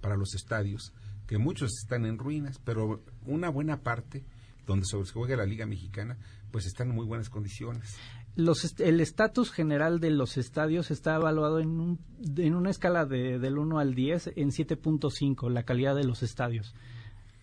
[0.01, 0.93] para los estadios,
[1.27, 4.25] que muchos están en ruinas, pero una buena parte
[4.67, 6.19] donde se juega la Liga Mexicana,
[6.51, 7.97] pues están en muy buenas condiciones.
[8.37, 11.99] Los, el estatus general de los estadios está evaluado en, un,
[12.37, 16.75] en una escala de, del 1 al 10 en 7.5, la calidad de los estadios.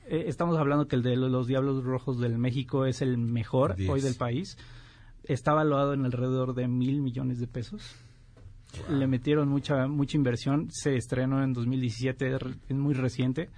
[0.08, 4.02] Eh, estamos hablando que el de los Diablos Rojos del México es el mejor hoy
[4.02, 4.58] del país.
[5.24, 7.96] Está evaluado en alrededor de mil millones de pesos.
[8.90, 10.68] Le metieron mucha mucha inversión.
[10.72, 12.36] Se estrenó en 2017,
[12.70, 13.50] es muy reciente.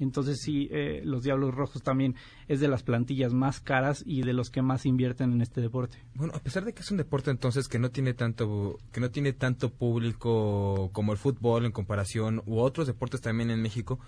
[0.00, 2.14] Entonces sí, eh, los Diablos Rojos también
[2.46, 5.98] es de las plantillas más caras y de los que más invierten en este deporte.
[6.14, 9.10] Bueno, a pesar de que es un deporte entonces que no tiene tanto que no
[9.10, 13.98] tiene tanto público como el fútbol en comparación u otros deportes también en México,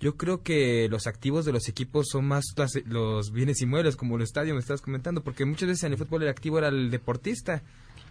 [0.00, 2.44] yo creo que los activos de los equipos son más
[2.86, 6.22] los bienes inmuebles, como el estadio me estabas comentando, porque muchas veces en el fútbol
[6.22, 7.62] el activo era el deportista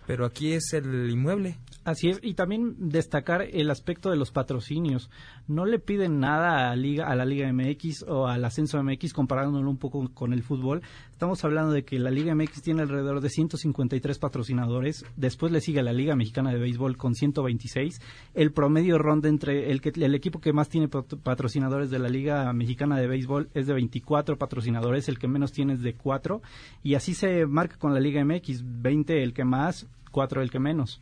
[0.09, 1.59] pero aquí es el inmueble.
[1.83, 5.11] Así es, y también destacar el aspecto de los patrocinios.
[5.47, 9.69] No le piden nada a, Liga, a la Liga MX o al Ascenso MX comparándolo
[9.69, 10.81] un poco con el fútbol.
[11.19, 15.83] Estamos hablando de que la Liga MX tiene alrededor de 153 patrocinadores, después le sigue
[15.83, 17.99] la Liga Mexicana de Béisbol con 126.
[18.35, 22.53] El promedio ronda entre el, que, el equipo que más tiene patrocinadores de la Liga
[22.53, 26.41] Mexicana de Béisbol es de 24 patrocinadores, el que menos tiene es de 4,
[26.83, 30.59] y así se marca con la Liga MX, 20 el que más, cuatro el que
[30.59, 31.01] menos.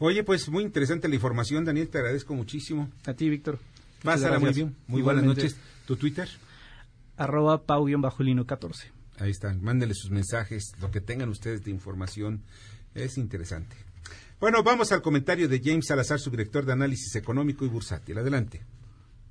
[0.00, 2.88] Oye, pues muy interesante la información, Daniel, te agradezco muchísimo.
[3.06, 3.60] A ti, Víctor.
[4.02, 4.74] Pásala muy bien.
[4.88, 5.56] Muy buenas noches.
[5.86, 6.28] ¿Tu Twitter?
[7.16, 8.97] Arroba pau-14.
[9.20, 12.42] Ahí están, mándenle sus mensajes, lo que tengan ustedes de información
[12.94, 13.76] es interesante.
[14.40, 18.18] Bueno, vamos al comentario de James Salazar, su director de análisis económico y bursátil.
[18.18, 18.60] Adelante.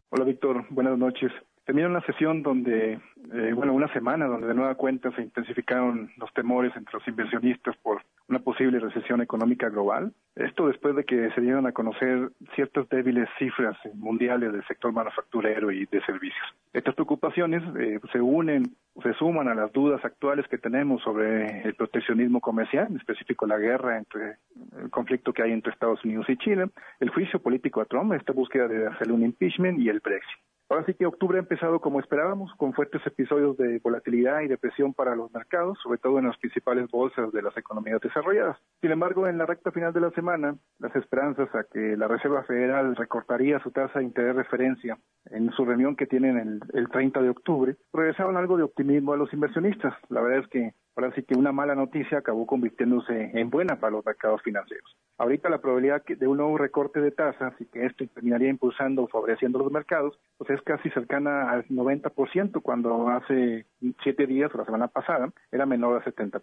[0.10, 0.66] Hola, Víctor.
[0.70, 1.32] Buenas noches.
[1.68, 6.34] Terminó una sesión donde, eh, bueno, una semana donde de nueva cuenta se intensificaron los
[6.34, 10.14] temores entre los inversionistas por una posible recesión económica global.
[10.38, 15.70] Esto después de que se dieron a conocer ciertas débiles cifras mundiales del sector manufacturero
[15.70, 16.48] y de servicios.
[16.72, 18.64] Estas preocupaciones eh, se unen,
[19.04, 23.58] se suman a las dudas actuales que tenemos sobre el proteccionismo comercial, en específico la
[23.58, 24.38] guerra entre
[24.82, 26.68] el conflicto que hay entre Estados Unidos y Chile,
[27.02, 30.40] el juicio político a Trump, esta búsqueda de hacer un impeachment y el Brexit.
[30.70, 34.94] Ahora sí que octubre ha empezado como esperábamos, con fuertes episodios de volatilidad y depresión
[34.94, 38.58] para los mercados, sobre todo en las principales bolsas de las economías desarrolladas.
[38.82, 42.44] Sin embargo, en la recta final de la semana, las esperanzas a que la Reserva
[42.44, 44.98] Federal recortaría su tasa de interés de referencia
[45.32, 49.18] en su reunión que tienen el, el 30 de octubre, regresaron algo de optimismo a
[49.18, 49.94] los inversionistas.
[50.10, 53.92] La verdad es que ahora sí que una mala noticia acabó convirtiéndose en buena para
[53.92, 54.96] los mercados financieros.
[55.18, 59.08] Ahorita la probabilidad de un nuevo recorte de tasas y que esto terminaría impulsando o
[59.08, 63.66] favoreciendo los mercados, pues es casi cercana al 90%, cuando hace
[64.04, 66.42] siete días o la semana pasada era menor al 70%.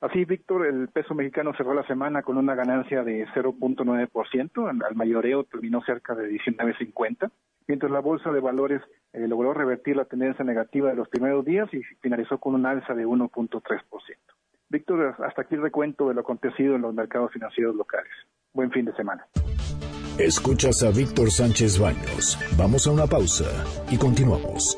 [0.00, 5.44] Así, Víctor, el peso mexicano cerró la semana con una ganancia de 0.9%, al mayoreo
[5.44, 7.30] terminó cerca de 19.50,
[7.70, 11.72] mientras la bolsa de valores eh, logró revertir la tendencia negativa de los primeros días
[11.72, 13.60] y finalizó con un alza de 1.3%.
[14.68, 18.10] Víctor, hasta aquí el recuento de lo acontecido en los mercados financieros locales.
[18.52, 19.24] Buen fin de semana.
[20.18, 22.36] Escuchas a Víctor Sánchez Baños.
[22.58, 23.46] Vamos a una pausa
[23.88, 24.74] y continuamos.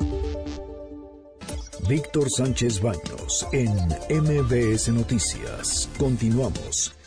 [1.89, 3.71] Víctor Sánchez Baños en
[4.21, 5.91] MBS Noticias.
[5.97, 7.02] Continuamos.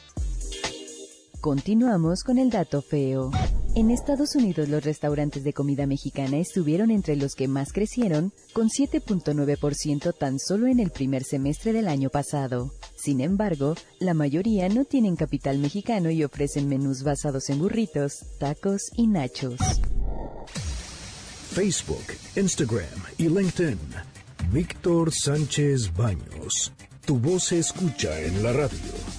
[1.47, 3.31] Continuamos con el dato feo.
[3.77, 8.69] En Estados Unidos los restaurantes de comida mexicana estuvieron entre los que más crecieron, con
[8.69, 12.73] 7.9% tan solo en el primer semestre del año pasado.
[12.97, 18.91] Sin embargo, la mayoría no tienen capital mexicano y ofrecen menús basados en burritos, tacos
[18.97, 19.61] y nachos.
[21.53, 23.79] Facebook, Instagram y LinkedIn.
[24.51, 26.73] Víctor Sánchez Baños.
[27.05, 29.16] Tu voz se escucha en la radio.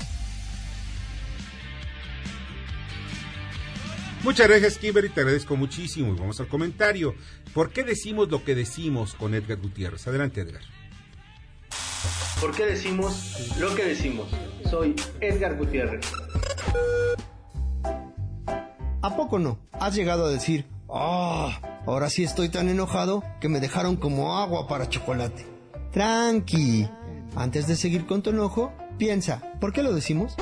[4.27, 5.07] Muchas gracias, Kimberly.
[5.07, 6.13] Te agradezco muchísimo.
[6.13, 7.15] Y vamos al comentario.
[7.53, 10.05] ¿Por qué decimos lo que decimos con Edgar Gutiérrez?
[10.05, 10.63] Adelante, Edgar.
[12.41, 14.27] ¿Por qué decimos lo que decimos?
[14.69, 16.05] Soy Edgar Gutiérrez.
[19.01, 19.59] ¿A poco no?
[19.71, 24.67] Has llegado a decir, ah, ahora sí estoy tan enojado que me dejaron como agua
[24.67, 25.45] para chocolate.
[25.93, 26.89] Tranqui.
[27.37, 30.35] Antes de seguir con tu enojo, piensa, ¿por qué lo decimos?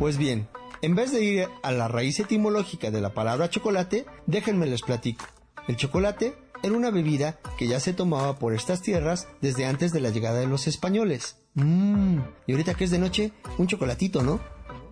[0.00, 0.48] Pues bien,
[0.84, 5.24] en vez de ir a la raíz etimológica de la palabra chocolate, déjenme les platico.
[5.66, 10.02] El chocolate era una bebida que ya se tomaba por estas tierras desde antes de
[10.02, 11.38] la llegada de los españoles.
[11.54, 14.40] Mmm, y ahorita que es de noche, un chocolatito, ¿no?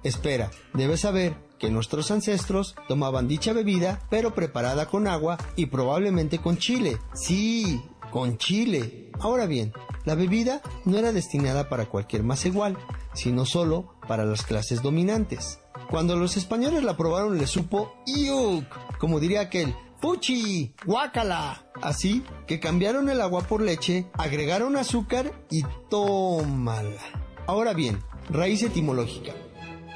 [0.02, 6.38] Espera, debes saber que nuestros ancestros tomaban dicha bebida, pero preparada con agua y probablemente
[6.38, 6.96] con chile.
[7.12, 9.10] Sí, con chile.
[9.20, 9.74] Ahora bien,
[10.04, 12.76] la bebida no era destinada para cualquier más igual,
[13.14, 15.60] sino solo para las clases dominantes.
[15.90, 18.98] Cuando los españoles la probaron les supo ¡Iuk!
[18.98, 20.74] Como diría aquel, ¡Puchi!
[20.84, 21.64] ¡Guácala!
[21.80, 27.00] Así que cambiaron el agua por leche, agregaron azúcar y tómala.
[27.46, 29.32] Ahora bien, raíz etimológica.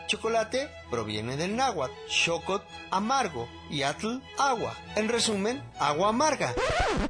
[0.07, 4.75] Chocolate proviene del náhuatl, chocot, amargo, y atl, agua.
[4.95, 6.55] En resumen, agua amarga.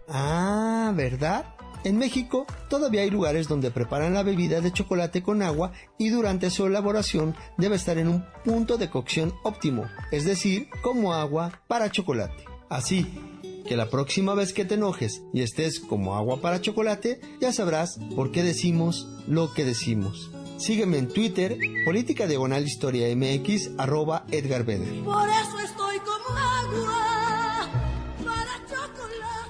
[0.08, 1.44] Ah, ¿verdad?
[1.86, 6.50] En México todavía hay lugares donde preparan la bebida de chocolate con agua y durante
[6.50, 11.92] su elaboración debe estar en un punto de cocción óptimo, es decir, como agua para
[11.92, 12.44] chocolate.
[12.68, 13.06] Así
[13.68, 18.00] que la próxima vez que te enojes y estés como agua para chocolate, ya sabrás
[18.16, 20.32] por qué decimos lo que decimos.
[20.56, 25.04] Sígueme en Twitter, Política Diagonal Historia MX, arroba Edgar Beder.
[25.04, 27.45] Por eso estoy como agua.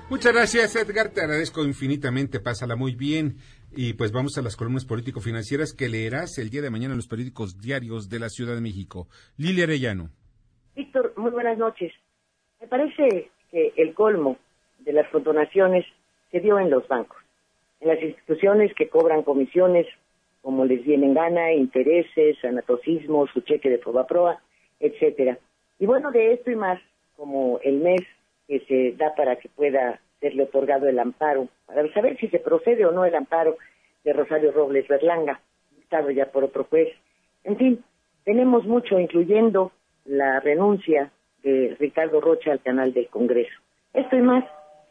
[0.09, 1.09] Muchas gracias, Edgar.
[1.09, 2.39] Te agradezco infinitamente.
[2.39, 3.39] Pásala muy bien.
[3.73, 7.09] Y pues vamos a las columnas político-financieras que leerás el día de mañana en los
[7.09, 9.09] periódicos diarios de la Ciudad de México.
[9.37, 10.11] Lilia Arellano.
[10.77, 11.93] Víctor, muy buenas noches.
[12.61, 14.39] Me parece que el colmo
[14.79, 15.85] de las condonaciones
[16.31, 17.19] se dio en los bancos,
[17.81, 19.87] en las instituciones que cobran comisiones
[20.41, 24.41] como les vienen gana, intereses, anatocismo, su cheque de proba proa,
[24.79, 25.37] etcétera.
[25.81, 26.81] Y bueno, de esto y más,
[27.17, 28.03] como el mes
[28.47, 32.87] que se da para que pueda serle otorgado el amparo, para saber si se procede
[32.87, 33.57] o no el amparo
[34.05, 35.41] de Rosario Robles Berlanga,
[35.77, 36.89] dictado ya por otro juez.
[37.45, 37.85] En fin,
[38.25, 39.73] tenemos mucho, incluyendo
[40.05, 41.11] la renuncia
[41.43, 43.55] de Ricardo Rocha al canal del Congreso.
[43.93, 44.45] Esto y más,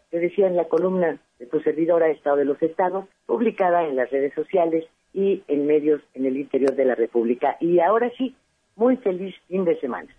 [0.10, 4.10] te decía en la columna de tu servidora Estado de los Estados, publicada en las
[4.10, 7.58] redes sociales y en medios en el interior de la República.
[7.60, 8.36] Y ahora sí,
[8.76, 10.14] muy feliz fin de semana.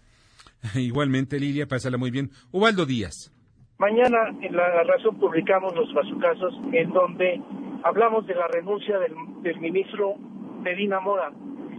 [0.75, 2.31] Igualmente, Lilia, pásala muy bien.
[2.53, 3.33] Ubaldo Díaz.
[3.79, 7.41] Mañana en La Razón publicamos los bazucazos en donde
[7.83, 9.13] hablamos de la renuncia del,
[9.43, 10.15] del ministro
[10.63, 11.31] Medina Mora,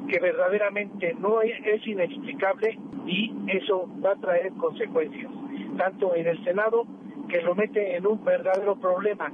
[0.07, 2.77] que verdaderamente no es, es inexplicable
[3.07, 5.31] y eso va a traer consecuencias,
[5.77, 6.85] tanto en el Senado,
[7.29, 9.31] que lo mete en un verdadero problema,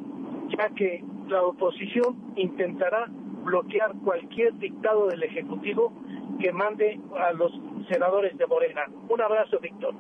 [0.57, 3.07] ya que la oposición intentará
[3.43, 5.93] bloquear cualquier dictado del Ejecutivo
[6.39, 7.51] que mande a los
[7.89, 8.81] senadores de Morena.
[9.09, 9.95] Un abrazo, Víctor.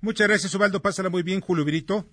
[0.00, 0.80] Muchas gracias, Ubaldo.
[0.80, 2.06] Pásala muy bien, Julio Virito.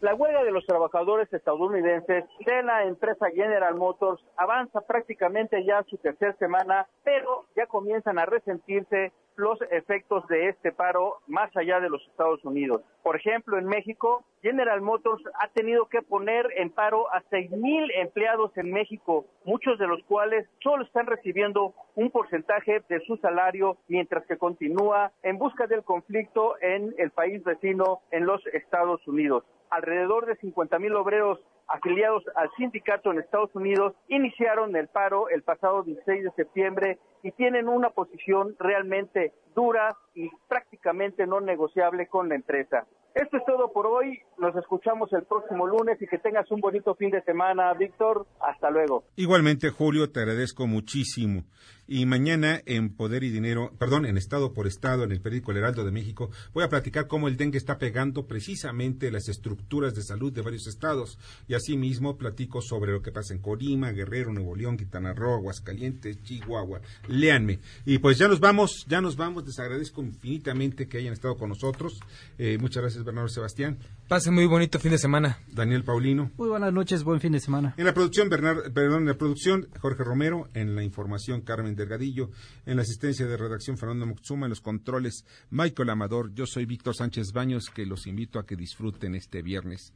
[0.00, 5.96] La huelga de los trabajadores estadounidenses de la empresa General Motors avanza prácticamente ya su
[5.96, 11.90] tercera semana, pero ya comienzan a resentirse los efectos de este paro más allá de
[11.90, 12.82] los Estados Unidos.
[13.02, 17.90] Por ejemplo, en México, General Motors ha tenido que poner en paro a seis mil
[17.96, 23.78] empleados en México, muchos de los cuales solo están recibiendo un porcentaje de su salario
[23.88, 29.42] mientras que continúa en busca del conflicto en el país vecino, en los Estados Unidos.
[29.70, 35.42] Alrededor de 50 mil obreros afiliados al sindicato en Estados Unidos iniciaron el paro el
[35.42, 42.28] pasado 16 de septiembre y tienen una posición realmente dura y prácticamente no negociable con
[42.28, 42.86] la empresa.
[43.14, 44.20] Esto es todo por hoy.
[44.38, 48.26] Nos escuchamos el próximo lunes y que tengas un bonito fin de semana, Víctor.
[48.40, 49.04] Hasta luego.
[49.16, 51.42] Igualmente, Julio, te agradezco muchísimo.
[51.90, 55.56] Y mañana en Poder y Dinero, perdón, en Estado por Estado, en el periódico El
[55.56, 60.02] Heraldo de México, voy a platicar cómo el dengue está pegando precisamente las estructuras de
[60.02, 61.18] salud de varios estados.
[61.48, 66.22] Y asimismo platico sobre lo que pasa en Colima, Guerrero, Nuevo León, Quintana Roo, Aguascalientes,
[66.24, 66.82] Chihuahua.
[67.06, 67.58] Léanme.
[67.86, 69.46] Y pues ya nos vamos, ya nos vamos.
[69.46, 72.00] Les agradezco infinitamente que hayan estado con nosotros.
[72.36, 73.78] Eh, muchas gracias, Bernardo Sebastián.
[74.08, 75.38] Pase muy bonito fin de semana.
[75.50, 76.30] Daniel Paulino.
[76.36, 77.72] Muy buenas noches, buen fin de semana.
[77.78, 80.48] En la producción, Bernard, perdón, en la producción, Jorge Romero.
[80.52, 82.30] En la información, Carmen Delgadillo.
[82.66, 84.46] En la asistencia de redacción, Fernando Moxuma.
[84.46, 86.34] En los controles, Michael Amador.
[86.34, 89.94] Yo soy Víctor Sánchez Baños, que los invito a que disfruten este viernes.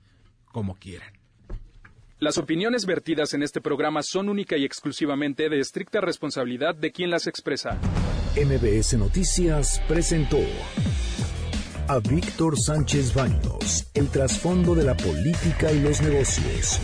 [0.52, 1.12] como quieran.
[2.18, 7.10] Las opiniones vertidas en este programa son única y exclusivamente de estricta responsabilidad de quien
[7.10, 7.80] las expresa.
[8.36, 10.38] MBS Noticias presentó
[11.88, 16.80] a Víctor Sánchez Baños, el trasfondo de la política y los negocios